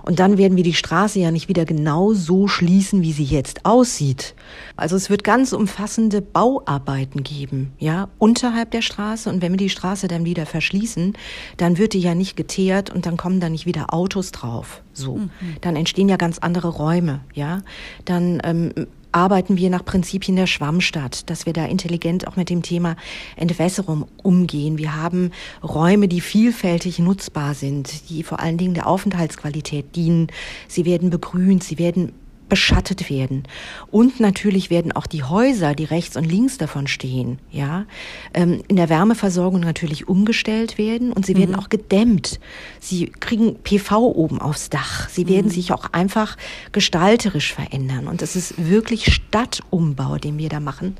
Und 0.02 0.20
dann 0.20 0.38
werden 0.38 0.56
wir 0.56 0.64
die 0.64 0.74
Straße 0.74 1.18
ja 1.18 1.30
nicht 1.30 1.48
wieder 1.48 1.64
genau 1.64 2.12
so 2.12 2.46
schließen, 2.46 3.02
wie 3.02 3.12
sie 3.12 3.24
jetzt 3.24 3.66
aussieht. 3.66 4.34
Also 4.76 4.96
es 4.96 5.10
wird 5.10 5.24
ganz 5.24 5.52
umfassende 5.52 6.22
Bauarbeiten 6.22 7.22
geben, 7.22 7.72
ja, 7.78 8.08
unterhalb 8.18 8.70
der 8.70 8.82
Straße. 8.82 9.28
Und 9.28 9.42
wenn 9.42 9.52
wir 9.52 9.58
die 9.58 9.68
Straße 9.68 10.08
dann 10.08 10.24
wieder 10.24 10.46
verschließen, 10.46 11.14
dann 11.56 11.78
wird 11.78 11.92
die 11.92 12.00
ja 12.00 12.14
nicht 12.14 12.36
geteert 12.36 12.90
und 12.90 13.06
dann 13.06 13.16
kommen 13.16 13.39
da 13.40 13.48
nicht 13.48 13.66
wieder 13.66 13.92
Autos 13.92 14.32
drauf. 14.32 14.82
So, 14.92 15.16
mhm. 15.16 15.30
dann 15.60 15.76
entstehen 15.76 16.08
ja 16.08 16.16
ganz 16.16 16.38
andere 16.38 16.68
Räume, 16.68 17.20
ja. 17.34 17.62
Dann 18.04 18.40
ähm, 18.44 18.72
arbeiten 19.12 19.56
wir 19.56 19.70
nach 19.70 19.84
Prinzipien 19.84 20.36
der 20.36 20.46
Schwammstadt, 20.46 21.28
dass 21.30 21.46
wir 21.46 21.52
da 21.52 21.64
intelligent 21.64 22.28
auch 22.28 22.36
mit 22.36 22.50
dem 22.50 22.62
Thema 22.62 22.96
Entwässerung 23.36 24.06
umgehen. 24.22 24.78
Wir 24.78 24.96
haben 24.96 25.32
Räume, 25.62 26.08
die 26.08 26.20
vielfältig 26.20 26.98
nutzbar 26.98 27.54
sind, 27.54 28.08
die 28.10 28.22
vor 28.22 28.40
allen 28.40 28.58
Dingen 28.58 28.74
der 28.74 28.86
Aufenthaltsqualität 28.86 29.96
dienen. 29.96 30.28
Sie 30.68 30.84
werden 30.84 31.10
begrünt, 31.10 31.64
sie 31.64 31.78
werden 31.78 32.12
beschattet 32.50 33.08
werden. 33.08 33.44
Und 33.90 34.20
natürlich 34.20 34.68
werden 34.68 34.92
auch 34.92 35.06
die 35.06 35.22
Häuser, 35.22 35.74
die 35.74 35.84
rechts 35.84 36.16
und 36.16 36.24
links 36.24 36.58
davon 36.58 36.86
stehen, 36.86 37.38
ja, 37.50 37.86
ähm, 38.34 38.62
in 38.68 38.76
der 38.76 38.90
Wärmeversorgung 38.90 39.60
natürlich 39.60 40.08
umgestellt 40.08 40.76
werden 40.76 41.12
und 41.12 41.24
sie 41.24 41.36
werden 41.36 41.52
mhm. 41.52 41.58
auch 41.58 41.70
gedämmt. 41.70 42.38
Sie 42.78 43.06
kriegen 43.06 43.54
PV 43.62 44.12
oben 44.14 44.40
aufs 44.40 44.68
Dach. 44.68 45.08
Sie 45.08 45.26
werden 45.26 45.46
mhm. 45.46 45.52
sich 45.52 45.72
auch 45.72 45.86
einfach 45.92 46.36
gestalterisch 46.72 47.54
verändern. 47.54 48.06
Und 48.06 48.20
das 48.20 48.36
ist 48.36 48.54
wirklich 48.68 49.14
Stadtumbau, 49.14 50.18
den 50.18 50.36
wir 50.36 50.50
da 50.50 50.60
machen. 50.60 50.96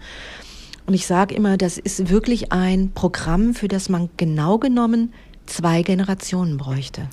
Und 0.86 0.94
ich 0.94 1.06
sage 1.06 1.34
immer, 1.34 1.56
das 1.56 1.76
ist 1.76 2.08
wirklich 2.08 2.52
ein 2.52 2.92
Programm, 2.92 3.54
für 3.54 3.68
das 3.68 3.88
man 3.88 4.08
genau 4.16 4.58
genommen 4.58 5.12
zwei 5.46 5.82
Generationen 5.82 6.56
bräuchte. 6.56 7.08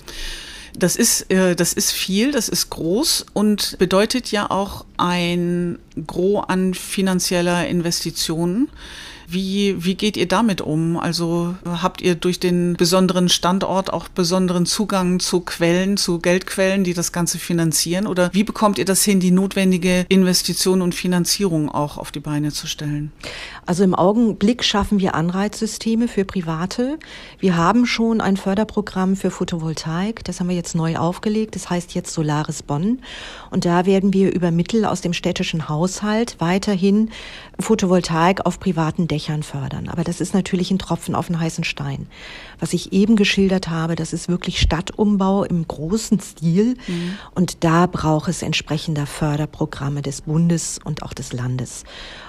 Das 0.78 0.94
ist, 0.94 1.30
äh, 1.30 1.56
das 1.56 1.72
ist 1.72 1.90
viel, 1.90 2.30
das 2.30 2.48
ist 2.48 2.70
groß 2.70 3.26
und 3.32 3.76
bedeutet 3.78 4.30
ja 4.30 4.50
auch 4.50 4.84
ein 4.96 5.78
Gros 6.06 6.44
an 6.48 6.72
finanzieller 6.74 7.66
Investitionen. 7.66 8.68
Wie, 9.30 9.84
wie 9.84 9.94
geht 9.94 10.16
ihr 10.16 10.26
damit 10.26 10.62
um? 10.62 10.96
Also 10.96 11.54
habt 11.66 12.00
ihr 12.00 12.14
durch 12.14 12.40
den 12.40 12.76
besonderen 12.78 13.28
Standort 13.28 13.92
auch 13.92 14.08
besonderen 14.08 14.64
Zugang 14.64 15.20
zu 15.20 15.40
Quellen, 15.40 15.98
zu 15.98 16.18
Geldquellen, 16.18 16.82
die 16.82 16.94
das 16.94 17.12
Ganze 17.12 17.38
finanzieren? 17.38 18.06
Oder 18.06 18.30
wie 18.32 18.42
bekommt 18.42 18.78
ihr 18.78 18.86
das 18.86 19.04
hin, 19.04 19.20
die 19.20 19.30
notwendige 19.30 20.06
Investition 20.08 20.80
und 20.80 20.94
Finanzierung 20.94 21.68
auch 21.68 21.98
auf 21.98 22.10
die 22.10 22.20
Beine 22.20 22.52
zu 22.52 22.66
stellen? 22.66 23.12
Also 23.66 23.84
im 23.84 23.94
Augenblick 23.94 24.64
schaffen 24.64 24.98
wir 24.98 25.14
Anreizsysteme 25.14 26.08
für 26.08 26.24
Private. 26.24 26.98
Wir 27.38 27.54
haben 27.54 27.84
schon 27.84 28.22
ein 28.22 28.38
Förderprogramm 28.38 29.14
für 29.14 29.30
Photovoltaik. 29.30 30.24
Das 30.24 30.40
haben 30.40 30.48
wir 30.48 30.56
jetzt 30.56 30.74
neu 30.74 30.96
aufgelegt. 30.96 31.54
Das 31.54 31.68
heißt 31.68 31.94
jetzt 31.94 32.14
Solaris 32.14 32.62
Bonn. 32.62 33.00
Und 33.50 33.66
da 33.66 33.84
werden 33.84 34.14
wir 34.14 34.34
über 34.34 34.50
Mittel 34.50 34.86
aus 34.86 35.02
dem 35.02 35.12
städtischen 35.12 35.68
Haushalt 35.68 36.36
weiterhin 36.38 37.10
Photovoltaik 37.60 38.46
auf 38.46 38.58
privaten 38.58 39.06
Dächern 39.06 39.17
fördern. 39.42 39.88
Aber 39.88 40.04
das 40.04 40.20
ist 40.20 40.34
natürlich 40.34 40.70
ein 40.70 40.78
Tropfen 40.78 41.14
auf 41.14 41.26
den 41.26 41.40
heißen 41.40 41.64
Stein. 41.64 42.06
Was 42.58 42.72
ich 42.72 42.92
eben 42.92 43.16
geschildert 43.16 43.68
habe, 43.68 43.96
das 43.96 44.12
ist 44.12 44.28
wirklich 44.28 44.60
Stadtumbau 44.60 45.44
im 45.44 45.66
großen 45.66 46.20
Stil. 46.20 46.76
Mhm. 46.86 47.18
Und 47.34 47.64
da 47.64 47.86
braucht 47.86 48.28
es 48.28 48.42
entsprechender 48.42 49.06
Förderprogramme 49.06 50.02
des 50.02 50.22
Bundes 50.22 50.78
und 50.82 51.02
auch 51.02 51.12
des 51.12 51.32
Landes. 51.32 51.84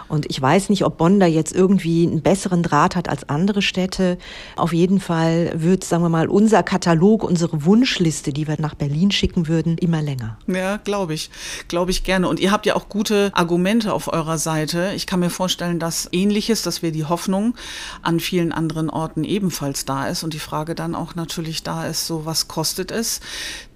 Und 0.10 0.26
ich 0.30 0.42
weiß 0.42 0.70
nicht, 0.70 0.84
ob 0.84 0.98
Bonn 0.98 1.20
da 1.20 1.26
jetzt 1.26 1.56
irgendwie 1.56 2.06
einen 2.06 2.22
besseren 2.22 2.64
Draht 2.64 2.96
hat 2.96 3.08
als 3.08 3.30
andere 3.30 3.62
Städte. 3.62 4.18
Auf 4.56 4.74
jeden 4.74 5.00
Fall 5.00 5.52
wird, 5.56 5.84
sagen 5.84 6.04
wir 6.04 6.10
mal, 6.10 6.28
unser 6.28 6.64
Katalog, 6.64 7.24
unsere 7.24 7.64
Wunschliste, 7.64 8.34
die 8.34 8.48
wir 8.48 8.58
nach 8.60 8.76
Berlin 8.76 9.12
schicken 9.12 9.48
würden, 9.48 9.78
immer 9.78 10.02
länger. 10.02 10.38
Ja, 10.48 10.78
glaube 10.78 11.14
ich. 11.14 11.30
Glaube 11.68 11.92
ich 11.92 12.04
gerne. 12.04 12.28
Und 12.28 12.40
ihr 12.40 12.52
habt 12.52 12.66
ja 12.66 12.76
auch 12.76 12.90
gute 12.90 13.32
Argumente 13.34 13.94
auf 13.94 14.12
eurer 14.12 14.38
Seite. 14.38 14.92
Ich 14.96 15.08
kann 15.08 15.20
mir 15.20 15.30
vorstellen, 15.30 15.80
dass 15.80 16.10
ähnliches, 16.12 16.64
dass 16.64 16.82
wir 16.82 16.92
die 16.92 17.06
Hoffnung 17.06 17.56
an 18.02 18.20
vielen 18.20 18.52
anderen 18.52 18.90
Orten 18.90 19.24
ebenfalls 19.24 19.86
da 19.86 20.08
ist. 20.08 20.24
Und 20.24 20.34
die 20.34 20.40
Frage 20.40 20.76
dann 20.76 20.96
auch 20.96 21.16
natürlich 21.16 21.64
da 21.64 21.86
ist, 21.86 22.08
so 22.08 22.26
was 22.26 22.48
kostet 22.48 22.92
es? 22.92 23.22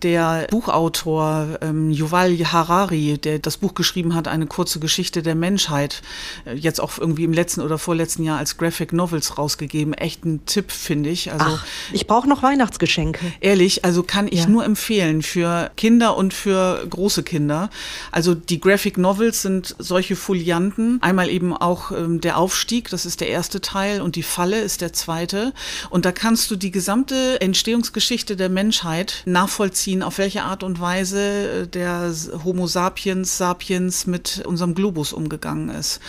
Der 0.04 0.48
Buchautor 0.50 1.60
ähm, 1.62 1.90
Yuval 1.92 2.38
Harari, 2.38 3.18
der 3.18 3.40
das 3.40 3.58
Buch 3.58 3.74
geschrieben 3.74 4.16
hat, 4.16 4.28
eine 4.28 4.48
kurze 4.48 4.80
Geschichte 4.80 5.24
der 5.24 5.36
Menschheit, 5.36 6.02
äh, 6.46 6.54
jetzt 6.54 6.82
auch 6.82 6.98
irgendwie 6.98 7.24
im 7.24 7.34
letzten 7.34 7.62
oder 7.62 7.78
vorletzten 7.78 8.24
Jahr 8.24 8.38
als 8.38 8.58
Graphic 8.58 8.94
Novels 8.94 9.38
rausgegeben. 9.38 9.94
Echt 9.94 10.26
ein 10.26 10.46
Tipp, 10.46 10.72
finde 10.72 11.10
ich. 11.10 11.32
Also, 11.32 11.46
Ach, 11.48 11.66
ich 11.92 12.08
brauche 12.08 12.28
noch 12.28 12.44
Weihnachtsgeschenke. 12.44 13.20
Ehrlich, 13.40 13.86
also 13.86 14.04
kann 14.04 14.28
ich 14.28 14.42
ja. 14.42 14.48
nur 14.48 14.66
empfehlen 14.66 15.22
für 15.22 15.72
Kinder 15.78 16.18
und 16.18 16.34
für 16.34 16.86
große 16.90 17.24
Kinder. 17.24 17.70
Also 18.12 18.36
die 18.36 18.60
Graphic 18.60 18.98
Novels 18.98 19.42
sind 19.42 19.76
solche 19.80 20.16
Folianten. 20.16 21.02
Einmal 21.02 21.30
eben 21.30 21.56
auch 21.56 21.92
ähm, 21.92 22.22
der 22.22 22.38
Aufstieg, 22.38 22.90
das 22.90 23.06
ist 23.06 23.22
der 23.22 23.30
erste 23.30 23.62
Teil, 23.62 24.02
und 24.02 24.16
die 24.16 24.24
Falle 24.24 24.60
ist 24.60 24.82
der 24.82 24.94
zweite. 24.94 25.54
Und 25.90 26.06
da 26.06 26.12
kannst 26.12 26.52
du 26.52 26.56
die 26.56 26.72
gesamte 26.72 27.40
Entstehungsgeschichte 27.42 28.36
der 28.36 28.50
Menschheit 28.50 29.24
nachvollziehen, 29.26 29.93
auf 30.02 30.18
welche 30.18 30.44
Art 30.44 30.64
und 30.64 30.80
Weise 30.80 31.64
äh, 31.64 31.68
der 31.68 32.12
Homo 32.44 32.66
sapiens 32.66 33.38
sapiens 33.38 34.08
mit 34.08 34.44
unserem 34.46 34.74
Globus 34.74 35.14
umgegangen 35.14 35.70
ist. 35.70 36.00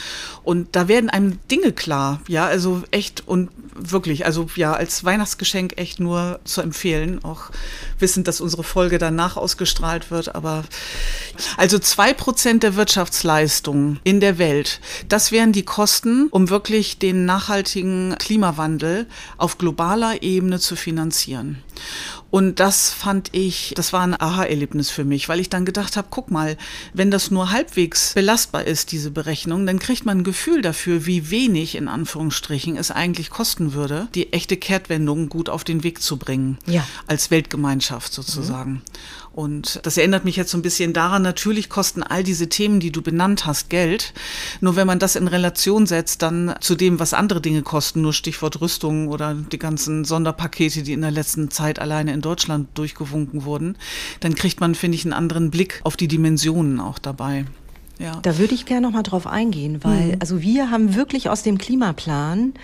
Und 0.42 0.76
da 0.76 0.88
werden 0.88 1.10
einem 1.10 1.38
Dinge 1.50 1.72
klar, 1.72 2.20
ja, 2.28 2.46
also 2.46 2.82
echt 2.90 3.26
und 3.26 3.50
wirklich, 3.74 4.24
also 4.24 4.46
ja, 4.54 4.72
als 4.72 5.04
Weihnachtsgeschenk 5.04 5.74
echt 5.76 6.00
nur 6.00 6.38
zu 6.44 6.60
empfehlen, 6.60 7.22
auch 7.24 7.50
wissend, 7.98 8.28
dass 8.28 8.40
unsere 8.40 8.62
Folge 8.62 8.98
danach 8.98 9.36
ausgestrahlt 9.36 10.10
wird, 10.10 10.34
aber 10.34 10.64
also 11.56 11.78
zwei 11.78 12.14
Prozent 12.14 12.62
der 12.62 12.76
Wirtschaftsleistung 12.76 13.98
in 14.04 14.20
der 14.20 14.38
Welt, 14.38 14.80
das 15.08 15.32
wären 15.32 15.52
die 15.52 15.64
Kosten, 15.64 16.28
um 16.30 16.50
wirklich 16.50 16.98
den 16.98 17.24
nachhaltigen 17.24 18.14
Klimawandel 18.18 19.06
auf 19.38 19.58
globaler 19.58 20.22
Ebene 20.22 20.60
zu 20.60 20.76
finanzieren. 20.76 21.62
Und 22.34 22.58
das 22.58 22.90
fand 22.90 23.28
ich, 23.30 23.74
das 23.76 23.92
war 23.92 24.00
ein 24.00 24.20
Aha-Erlebnis 24.20 24.90
für 24.90 25.04
mich, 25.04 25.28
weil 25.28 25.38
ich 25.38 25.50
dann 25.50 25.64
gedacht 25.64 25.96
habe, 25.96 26.08
guck 26.10 26.32
mal, 26.32 26.56
wenn 26.92 27.12
das 27.12 27.30
nur 27.30 27.52
halbwegs 27.52 28.14
belastbar 28.14 28.64
ist, 28.64 28.90
diese 28.90 29.12
Berechnung, 29.12 29.66
dann 29.66 29.78
kriegt 29.78 30.04
man 30.04 30.18
ein 30.18 30.24
Gefühl 30.24 30.60
dafür, 30.60 31.06
wie 31.06 31.30
wenig 31.30 31.76
in 31.76 31.86
Anführungsstrichen 31.86 32.76
es 32.76 32.90
eigentlich 32.90 33.30
kosten 33.30 33.72
würde, 33.72 34.08
die 34.16 34.32
echte 34.32 34.56
Kehrtwendung 34.56 35.28
gut 35.28 35.48
auf 35.48 35.62
den 35.62 35.84
Weg 35.84 36.02
zu 36.02 36.16
bringen. 36.16 36.58
Ja. 36.66 36.84
Als 37.06 37.30
Weltgemeinschaft 37.30 38.12
sozusagen. 38.12 38.72
Mhm. 38.72 38.82
Und 39.34 39.80
das 39.82 39.96
erinnert 39.96 40.24
mich 40.24 40.36
jetzt 40.36 40.52
so 40.52 40.58
ein 40.58 40.62
bisschen 40.62 40.92
daran, 40.92 41.22
natürlich 41.22 41.68
kosten 41.68 42.04
all 42.04 42.22
diese 42.22 42.48
Themen, 42.48 42.78
die 42.78 42.92
du 42.92 43.02
benannt 43.02 43.46
hast, 43.46 43.68
Geld. 43.68 44.14
Nur 44.60 44.76
wenn 44.76 44.86
man 44.86 45.00
das 45.00 45.16
in 45.16 45.26
Relation 45.26 45.86
setzt, 45.86 46.22
dann 46.22 46.54
zu 46.60 46.76
dem, 46.76 47.00
was 47.00 47.14
andere 47.14 47.40
Dinge 47.40 47.62
kosten, 47.62 48.00
nur 48.00 48.12
Stichwort 48.12 48.60
Rüstung 48.60 49.08
oder 49.08 49.34
die 49.34 49.58
ganzen 49.58 50.04
Sonderpakete, 50.04 50.84
die 50.84 50.92
in 50.92 51.00
der 51.00 51.10
letzten 51.10 51.50
Zeit 51.50 51.80
alleine 51.80 52.12
in 52.12 52.20
Deutschland 52.20 52.68
durchgewunken 52.74 53.44
wurden, 53.44 53.76
dann 54.20 54.36
kriegt 54.36 54.60
man, 54.60 54.76
finde 54.76 54.94
ich, 54.96 55.04
einen 55.04 55.12
anderen 55.12 55.50
Blick 55.50 55.80
auf 55.82 55.96
die 55.96 56.06
Dimensionen 56.06 56.78
auch 56.78 57.00
dabei. 57.00 57.44
Ja. 57.98 58.20
Da 58.22 58.38
würde 58.38 58.54
ich 58.54 58.66
gerne 58.66 58.86
noch 58.86 58.92
mal 58.92 59.02
drauf 59.02 59.26
eingehen, 59.26 59.82
weil 59.82 60.06
mhm. 60.08 60.16
also 60.20 60.42
wir 60.42 60.70
haben 60.70 60.94
wirklich 60.94 61.28
aus 61.28 61.42
dem 61.42 61.58
Klimaplan 61.58 62.54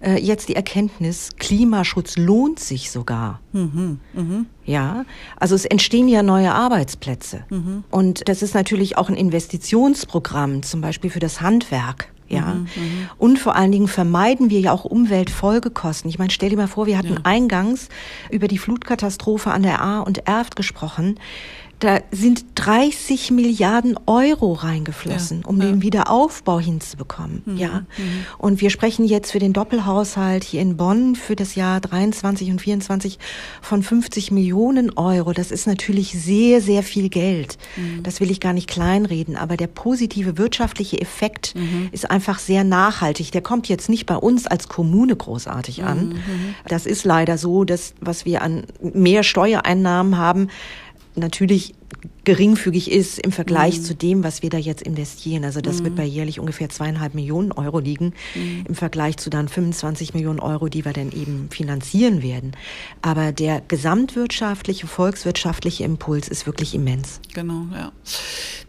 äh, 0.00 0.20
jetzt 0.20 0.48
die 0.48 0.56
Erkenntnis, 0.56 1.30
Klimaschutz 1.38 2.16
lohnt 2.16 2.58
sich 2.58 2.90
sogar. 2.90 3.40
Mhm, 3.52 4.00
mh. 4.14 4.44
Ja, 4.64 5.04
also 5.38 5.54
es 5.54 5.64
entstehen 5.64 6.08
ja 6.08 6.22
neue 6.22 6.52
Arbeitsplätze. 6.52 7.44
Mhm. 7.50 7.84
Und 7.90 8.28
das 8.28 8.42
ist 8.42 8.54
natürlich 8.54 8.98
auch 8.98 9.08
ein 9.08 9.16
Investitionsprogramm, 9.16 10.62
zum 10.62 10.80
Beispiel 10.80 11.10
für 11.10 11.20
das 11.20 11.40
Handwerk. 11.40 12.10
Ja. 12.28 12.54
Mhm, 12.54 12.60
mhm, 12.60 13.08
und 13.18 13.38
vor 13.38 13.54
allen 13.54 13.70
Dingen 13.70 13.86
vermeiden 13.86 14.50
wir 14.50 14.58
ja 14.58 14.72
auch 14.72 14.84
Umweltfolgekosten. 14.84 16.10
Ich 16.10 16.18
meine, 16.18 16.30
stell 16.30 16.50
dir 16.50 16.56
mal 16.56 16.66
vor, 16.66 16.86
wir 16.86 16.98
hatten 16.98 17.14
ja. 17.14 17.20
eingangs 17.22 17.88
über 18.30 18.48
die 18.48 18.58
Flutkatastrophe 18.58 19.52
an 19.52 19.62
der 19.62 19.80
A 19.80 20.00
und 20.00 20.26
Erft 20.26 20.56
gesprochen. 20.56 21.20
Da 21.78 22.00
sind 22.10 22.46
30 22.54 23.30
Milliarden 23.32 23.98
Euro 24.06 24.54
reingeflossen, 24.54 25.40
ja, 25.42 25.46
um 25.46 25.60
ja. 25.60 25.66
den 25.66 25.82
Wiederaufbau 25.82 26.58
hinzubekommen. 26.58 27.42
Mhm, 27.44 27.56
ja. 27.58 27.80
Mhm. 27.98 28.26
Und 28.38 28.60
wir 28.62 28.70
sprechen 28.70 29.04
jetzt 29.04 29.30
für 29.30 29.38
den 29.38 29.52
Doppelhaushalt 29.52 30.42
hier 30.42 30.62
in 30.62 30.78
Bonn 30.78 31.16
für 31.16 31.36
das 31.36 31.54
Jahr 31.54 31.80
23 31.80 32.50
und 32.50 32.62
24 32.62 33.18
von 33.60 33.82
50 33.82 34.30
Millionen 34.30 34.96
Euro. 34.96 35.34
Das 35.34 35.50
ist 35.50 35.66
natürlich 35.66 36.12
sehr, 36.12 36.62
sehr 36.62 36.82
viel 36.82 37.10
Geld. 37.10 37.58
Mhm. 37.76 38.02
Das 38.02 38.20
will 38.20 38.30
ich 38.30 38.40
gar 38.40 38.54
nicht 38.54 38.70
kleinreden. 38.70 39.36
Aber 39.36 39.58
der 39.58 39.66
positive 39.66 40.38
wirtschaftliche 40.38 40.98
Effekt 40.98 41.54
mhm. 41.54 41.90
ist 41.92 42.10
einfach 42.10 42.38
sehr 42.38 42.64
nachhaltig. 42.64 43.32
Der 43.32 43.42
kommt 43.42 43.68
jetzt 43.68 43.90
nicht 43.90 44.06
bei 44.06 44.16
uns 44.16 44.46
als 44.46 44.68
Kommune 44.68 45.14
großartig 45.14 45.84
an. 45.84 46.08
Mhm, 46.08 46.12
mhm. 46.14 46.54
Das 46.68 46.86
ist 46.86 47.04
leider 47.04 47.36
so, 47.36 47.64
dass 47.64 47.92
was 48.00 48.24
wir 48.24 48.40
an 48.40 48.64
mehr 48.80 49.22
Steuereinnahmen 49.22 50.16
haben, 50.16 50.48
natürlich 51.16 51.74
geringfügig 52.24 52.90
ist 52.90 53.20
im 53.20 53.30
Vergleich 53.30 53.78
mhm. 53.78 53.82
zu 53.82 53.94
dem, 53.94 54.24
was 54.24 54.42
wir 54.42 54.50
da 54.50 54.58
jetzt 54.58 54.82
investieren. 54.82 55.44
Also 55.44 55.60
das 55.60 55.78
mhm. 55.78 55.84
wird 55.84 55.96
bei 55.96 56.04
jährlich 56.04 56.40
ungefähr 56.40 56.68
zweieinhalb 56.68 57.14
Millionen 57.14 57.52
Euro 57.52 57.78
liegen 57.78 58.14
mhm. 58.34 58.64
im 58.68 58.74
Vergleich 58.74 59.16
zu 59.16 59.30
dann 59.30 59.48
25 59.48 60.12
Millionen 60.12 60.40
Euro, 60.40 60.68
die 60.68 60.84
wir 60.84 60.92
dann 60.92 61.12
eben 61.12 61.48
finanzieren 61.50 62.22
werden. 62.22 62.52
Aber 63.00 63.32
der 63.32 63.60
gesamtwirtschaftliche, 63.60 64.86
volkswirtschaftliche 64.86 65.84
Impuls 65.84 66.28
ist 66.28 66.46
wirklich 66.46 66.74
immens. 66.74 67.20
Genau, 67.32 67.66
ja. 67.72 67.92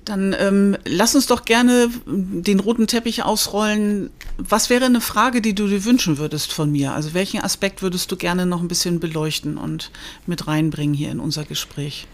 Dann 0.06 0.36
ähm, 0.40 0.78
lass 0.86 1.16
uns 1.16 1.26
doch 1.26 1.44
gerne 1.44 1.90
den 2.06 2.60
roten 2.60 2.88
Teppich 2.88 3.24
ausrollen. 3.24 4.12
Was 4.38 4.70
wäre 4.70 4.86
eine 4.86 5.02
Frage, 5.02 5.42
die 5.42 5.56
du 5.56 5.68
dir 5.68 5.84
wünschen 5.84 6.20
würdest 6.20 6.54
von 6.54 6.72
mir? 6.72 6.94
Also 6.94 7.14
welchen 7.14 7.42
Aspekt 7.42 7.82
würdest 7.82 8.12
du 8.12 8.16
gerne 8.16 8.46
noch 8.46 8.62
ein 8.62 8.68
bisschen 8.68 9.00
beleuchten 9.00 9.58
und 9.58 9.92
mit 10.28 10.48
reinbringen 10.48 10.94
hier 10.94 11.12
in 11.12 11.20
unser 11.20 11.44
Gespräch? 11.44 12.08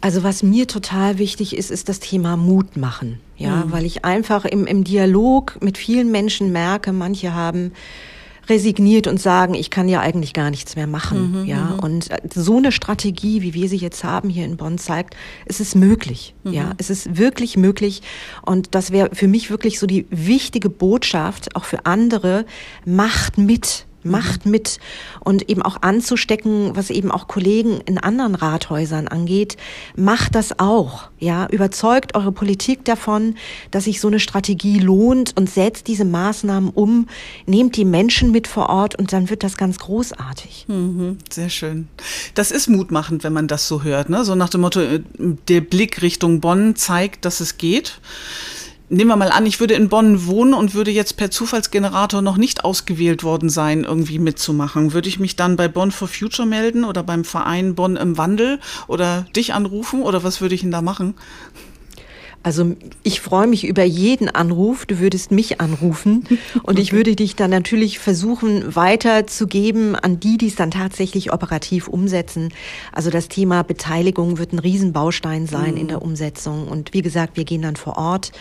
Also 0.00 0.22
was 0.22 0.42
mir 0.42 0.66
total 0.66 1.18
wichtig 1.18 1.56
ist, 1.56 1.70
ist 1.70 1.88
das 1.88 2.00
Thema 2.00 2.36
Mut 2.36 2.76
machen. 2.76 3.20
Ja, 3.36 3.64
mhm. 3.64 3.72
weil 3.72 3.84
ich 3.84 4.04
einfach 4.04 4.44
im, 4.44 4.66
im 4.66 4.84
Dialog 4.84 5.58
mit 5.60 5.78
vielen 5.78 6.10
Menschen 6.10 6.52
merke, 6.52 6.92
manche 6.92 7.34
haben 7.34 7.72
resigniert 8.48 9.06
und 9.06 9.20
sagen, 9.20 9.54
ich 9.54 9.70
kann 9.70 9.88
ja 9.88 10.00
eigentlich 10.00 10.32
gar 10.32 10.50
nichts 10.50 10.76
mehr 10.76 10.86
machen. 10.86 11.42
Mhm, 11.42 11.46
ja, 11.46 11.64
mhm. 11.64 11.78
und 11.80 12.10
äh, 12.10 12.18
so 12.34 12.56
eine 12.56 12.72
Strategie, 12.72 13.42
wie 13.42 13.54
wir 13.54 13.68
sie 13.68 13.76
jetzt 13.76 14.04
haben 14.04 14.30
hier 14.30 14.44
in 14.44 14.56
Bonn, 14.56 14.78
zeigt, 14.78 15.16
es 15.46 15.60
ist 15.60 15.74
möglich. 15.74 16.34
Mhm. 16.44 16.52
Ja, 16.52 16.72
es 16.78 16.90
ist 16.90 17.18
wirklich 17.18 17.56
möglich. 17.56 18.02
Und 18.44 18.74
das 18.74 18.90
wäre 18.90 19.10
für 19.12 19.28
mich 19.28 19.50
wirklich 19.50 19.78
so 19.78 19.86
die 19.86 20.06
wichtige 20.10 20.70
Botschaft, 20.70 21.54
auch 21.56 21.64
für 21.64 21.86
andere, 21.86 22.46
macht 22.84 23.38
mit. 23.38 23.84
Macht 24.02 24.46
mit 24.46 24.78
und 25.20 25.48
eben 25.48 25.62
auch 25.62 25.82
anzustecken, 25.82 26.74
was 26.74 26.90
eben 26.90 27.10
auch 27.10 27.28
Kollegen 27.28 27.80
in 27.86 27.98
anderen 27.98 28.34
Rathäusern 28.34 29.08
angeht. 29.08 29.56
Macht 29.96 30.34
das 30.34 30.58
auch. 30.58 31.08
Ja, 31.18 31.46
überzeugt 31.48 32.14
eure 32.14 32.32
Politik 32.32 32.84
davon, 32.84 33.34
dass 33.70 33.84
sich 33.84 34.00
so 34.00 34.08
eine 34.08 34.20
Strategie 34.20 34.78
lohnt 34.78 35.36
und 35.36 35.50
setzt 35.50 35.88
diese 35.88 36.04
Maßnahmen 36.04 36.70
um. 36.70 37.08
Nehmt 37.46 37.76
die 37.76 37.84
Menschen 37.84 38.30
mit 38.30 38.46
vor 38.46 38.68
Ort 38.68 38.94
und 38.96 39.12
dann 39.12 39.30
wird 39.30 39.42
das 39.42 39.56
ganz 39.56 39.78
großartig. 39.78 40.66
Mhm, 40.68 41.18
sehr 41.30 41.48
schön. 41.48 41.88
Das 42.34 42.50
ist 42.50 42.68
mutmachend, 42.68 43.24
wenn 43.24 43.32
man 43.32 43.48
das 43.48 43.66
so 43.66 43.82
hört. 43.82 44.08
Ne? 44.10 44.24
So 44.24 44.34
nach 44.34 44.48
dem 44.48 44.60
Motto, 44.60 44.80
äh, 44.80 45.02
der 45.48 45.60
Blick 45.60 46.02
Richtung 46.02 46.40
Bonn 46.40 46.76
zeigt, 46.76 47.24
dass 47.24 47.40
es 47.40 47.58
geht 47.58 48.00
nehmen 48.88 49.08
wir 49.08 49.16
mal 49.16 49.30
an, 49.30 49.46
ich 49.46 49.60
würde 49.60 49.74
in 49.74 49.88
Bonn 49.88 50.26
wohnen 50.26 50.54
und 50.54 50.74
würde 50.74 50.90
jetzt 50.90 51.16
per 51.16 51.30
Zufallsgenerator 51.30 52.22
noch 52.22 52.36
nicht 52.36 52.64
ausgewählt 52.64 53.22
worden 53.22 53.50
sein, 53.50 53.84
irgendwie 53.84 54.18
mitzumachen. 54.18 54.92
Würde 54.92 55.08
ich 55.08 55.18
mich 55.18 55.36
dann 55.36 55.56
bei 55.56 55.68
Bonn 55.68 55.90
for 55.90 56.08
Future 56.08 56.48
melden 56.48 56.84
oder 56.84 57.02
beim 57.02 57.24
Verein 57.24 57.74
Bonn 57.74 57.96
im 57.96 58.16
Wandel 58.16 58.60
oder 58.86 59.26
dich 59.36 59.54
anrufen 59.54 60.02
oder 60.02 60.24
was 60.24 60.40
würde 60.40 60.54
ich 60.54 60.62
denn 60.62 60.70
da 60.70 60.82
machen? 60.82 61.14
Also 62.42 62.76
ich 63.02 63.20
freue 63.20 63.48
mich 63.48 63.66
über 63.66 63.82
jeden 63.82 64.28
Anruf. 64.28 64.86
Du 64.86 65.00
würdest 65.00 65.32
mich 65.32 65.60
anrufen 65.60 66.24
und 66.62 66.78
ich 66.78 66.92
würde 66.94 67.16
dich 67.16 67.34
dann 67.36 67.50
natürlich 67.50 67.98
versuchen 67.98 68.74
weiterzugeben 68.76 69.96
an 69.96 70.20
die, 70.20 70.38
die 70.38 70.46
es 70.46 70.54
dann 70.54 70.70
tatsächlich 70.70 71.32
operativ 71.32 71.88
umsetzen. 71.88 72.50
Also 72.92 73.10
das 73.10 73.28
Thema 73.28 73.64
Beteiligung 73.64 74.38
wird 74.38 74.52
ein 74.52 74.60
Riesenbaustein 74.60 75.46
sein 75.46 75.76
in 75.76 75.88
der 75.88 76.00
Umsetzung. 76.00 76.68
Und 76.68 76.94
wie 76.94 77.02
gesagt, 77.02 77.36
wir 77.36 77.44
gehen 77.44 77.62
dann 77.62 77.76
vor 77.76 77.98
Ort, 77.98 78.32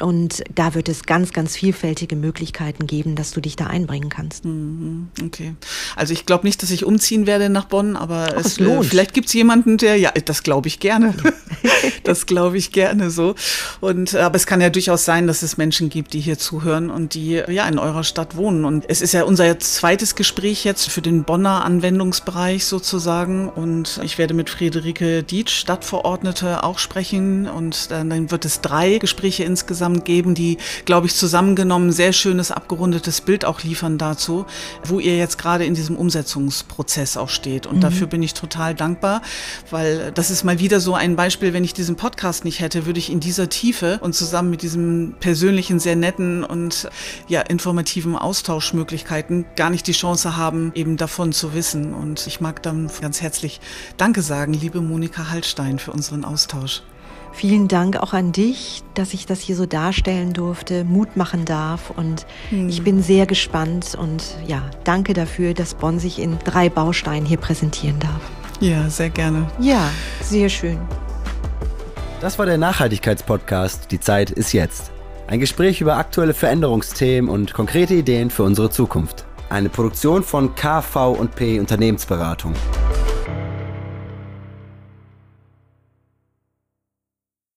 und 0.00 0.44
da 0.54 0.74
wird 0.74 0.88
es 0.88 1.04
ganz, 1.04 1.32
ganz 1.32 1.56
vielfältige 1.56 2.16
Möglichkeiten 2.16 2.86
geben, 2.86 3.16
dass 3.16 3.30
du 3.30 3.40
dich 3.40 3.56
da 3.56 3.66
einbringen 3.66 4.10
kannst. 4.10 4.44
Mhm, 4.44 5.08
okay. 5.24 5.54
Also 5.94 6.12
ich 6.12 6.26
glaube 6.26 6.46
nicht, 6.46 6.62
dass 6.62 6.70
ich 6.70 6.84
umziehen 6.84 7.26
werde 7.26 7.48
nach 7.48 7.64
Bonn, 7.64 7.96
aber 7.96 8.28
Ach, 8.32 8.40
es, 8.40 8.46
es 8.46 8.60
lohnt. 8.60 8.86
Äh, 8.86 8.88
vielleicht 8.88 9.14
gibt 9.14 9.28
es 9.28 9.32
jemanden, 9.32 9.78
der, 9.78 9.96
ja, 9.96 10.12
das 10.12 10.42
glaube 10.42 10.68
ich 10.68 10.80
gerne. 10.80 11.14
das 12.04 12.26
glaube 12.26 12.58
ich 12.58 12.72
gerne 12.72 13.10
so. 13.10 13.34
Und 13.80 14.14
aber 14.14 14.36
es 14.36 14.46
kann 14.46 14.60
ja 14.60 14.68
durchaus 14.68 15.04
sein, 15.04 15.26
dass 15.26 15.42
es 15.42 15.56
Menschen 15.56 15.88
gibt, 15.88 16.12
die 16.12 16.20
hier 16.20 16.38
zuhören 16.38 16.90
und 16.90 17.14
die 17.14 17.42
ja 17.48 17.66
in 17.66 17.78
eurer 17.78 18.04
Stadt 18.04 18.36
wohnen. 18.36 18.64
Und 18.66 18.84
es 18.88 19.00
ist 19.00 19.14
ja 19.14 19.24
unser 19.24 19.58
zweites 19.60 20.14
Gespräch 20.14 20.64
jetzt 20.64 20.90
für 20.90 21.00
den 21.00 21.24
Bonner 21.24 21.64
Anwendungsbereich 21.64 22.66
sozusagen. 22.66 23.48
Und 23.48 24.00
ich 24.02 24.18
werde 24.18 24.34
mit 24.34 24.50
Friederike 24.50 25.22
Dietsch, 25.22 25.54
Stadtverordnete, 25.54 26.64
auch 26.64 26.78
sprechen. 26.78 27.48
Und 27.48 27.90
dann, 27.90 28.10
dann 28.10 28.30
wird 28.30 28.44
es 28.44 28.60
drei 28.60 28.98
Gespräche 28.98 29.44
insgesamt 29.44 29.85
insgesamt 29.86 30.04
geben, 30.04 30.34
die, 30.34 30.58
glaube 30.84 31.06
ich, 31.06 31.14
zusammengenommen 31.14 31.88
ein 31.88 31.92
sehr 31.92 32.12
schönes, 32.12 32.50
abgerundetes 32.50 33.20
Bild 33.20 33.44
auch 33.44 33.62
liefern 33.62 33.98
dazu, 33.98 34.46
wo 34.84 34.98
ihr 34.98 35.16
jetzt 35.16 35.38
gerade 35.38 35.64
in 35.64 35.74
diesem 35.74 35.96
Umsetzungsprozess 35.96 37.16
auch 37.16 37.28
steht. 37.28 37.66
Und 37.66 37.76
mhm. 37.76 37.80
dafür 37.80 38.06
bin 38.06 38.22
ich 38.22 38.34
total 38.34 38.74
dankbar, 38.74 39.22
weil 39.70 40.12
das 40.12 40.30
ist 40.30 40.44
mal 40.44 40.58
wieder 40.58 40.80
so 40.80 40.94
ein 40.94 41.16
Beispiel, 41.16 41.52
wenn 41.52 41.64
ich 41.64 41.74
diesen 41.74 41.96
Podcast 41.96 42.44
nicht 42.44 42.60
hätte, 42.60 42.86
würde 42.86 42.98
ich 42.98 43.10
in 43.10 43.20
dieser 43.20 43.48
Tiefe 43.48 43.98
und 44.02 44.14
zusammen 44.14 44.50
mit 44.50 44.62
diesem 44.62 45.14
persönlichen, 45.20 45.78
sehr 45.78 45.96
netten 45.96 46.44
und 46.44 46.88
ja, 47.28 47.42
informativen 47.42 48.16
Austauschmöglichkeiten 48.16 49.44
gar 49.56 49.70
nicht 49.70 49.86
die 49.86 49.92
Chance 49.92 50.36
haben, 50.36 50.72
eben 50.74 50.96
davon 50.96 51.32
zu 51.32 51.54
wissen. 51.54 51.94
Und 51.94 52.26
ich 52.26 52.40
mag 52.40 52.62
dann 52.62 52.90
ganz 53.00 53.20
herzlich 53.20 53.60
Danke 53.96 54.22
sagen, 54.22 54.52
liebe 54.52 54.80
Monika 54.80 55.30
Hallstein, 55.30 55.78
für 55.78 55.92
unseren 55.92 56.24
Austausch. 56.24 56.82
Vielen 57.36 57.68
Dank 57.68 57.98
auch 57.98 58.14
an 58.14 58.32
dich, 58.32 58.82
dass 58.94 59.12
ich 59.12 59.26
das 59.26 59.40
hier 59.40 59.56
so 59.56 59.66
darstellen 59.66 60.32
durfte, 60.32 60.84
Mut 60.84 61.18
machen 61.18 61.44
darf. 61.44 61.90
Und 61.90 62.24
hm. 62.48 62.70
ich 62.70 62.82
bin 62.82 63.02
sehr 63.02 63.26
gespannt 63.26 63.94
und 63.94 64.24
ja, 64.46 64.62
danke 64.84 65.12
dafür, 65.12 65.52
dass 65.52 65.74
Bonn 65.74 65.98
sich 65.98 66.18
in 66.18 66.38
drei 66.46 66.70
Bausteinen 66.70 67.26
hier 67.26 67.36
präsentieren 67.36 67.98
darf. 68.00 68.22
Ja, 68.60 68.88
sehr 68.88 69.10
gerne. 69.10 69.46
Ja, 69.60 69.90
sehr 70.22 70.48
schön. 70.48 70.78
Das 72.22 72.38
war 72.38 72.46
der 72.46 72.56
Nachhaltigkeitspodcast. 72.56 73.90
Die 73.90 74.00
Zeit 74.00 74.30
ist 74.30 74.54
jetzt. 74.54 74.90
Ein 75.26 75.38
Gespräch 75.38 75.82
über 75.82 75.98
aktuelle 75.98 76.32
Veränderungsthemen 76.32 77.28
und 77.28 77.52
konkrete 77.52 77.92
Ideen 77.92 78.30
für 78.30 78.44
unsere 78.44 78.70
Zukunft. 78.70 79.26
Eine 79.50 79.68
Produktion 79.68 80.22
von 80.22 80.54
KV 80.54 81.12
und 81.12 81.34
P 81.34 81.60
Unternehmensberatung. 81.60 82.54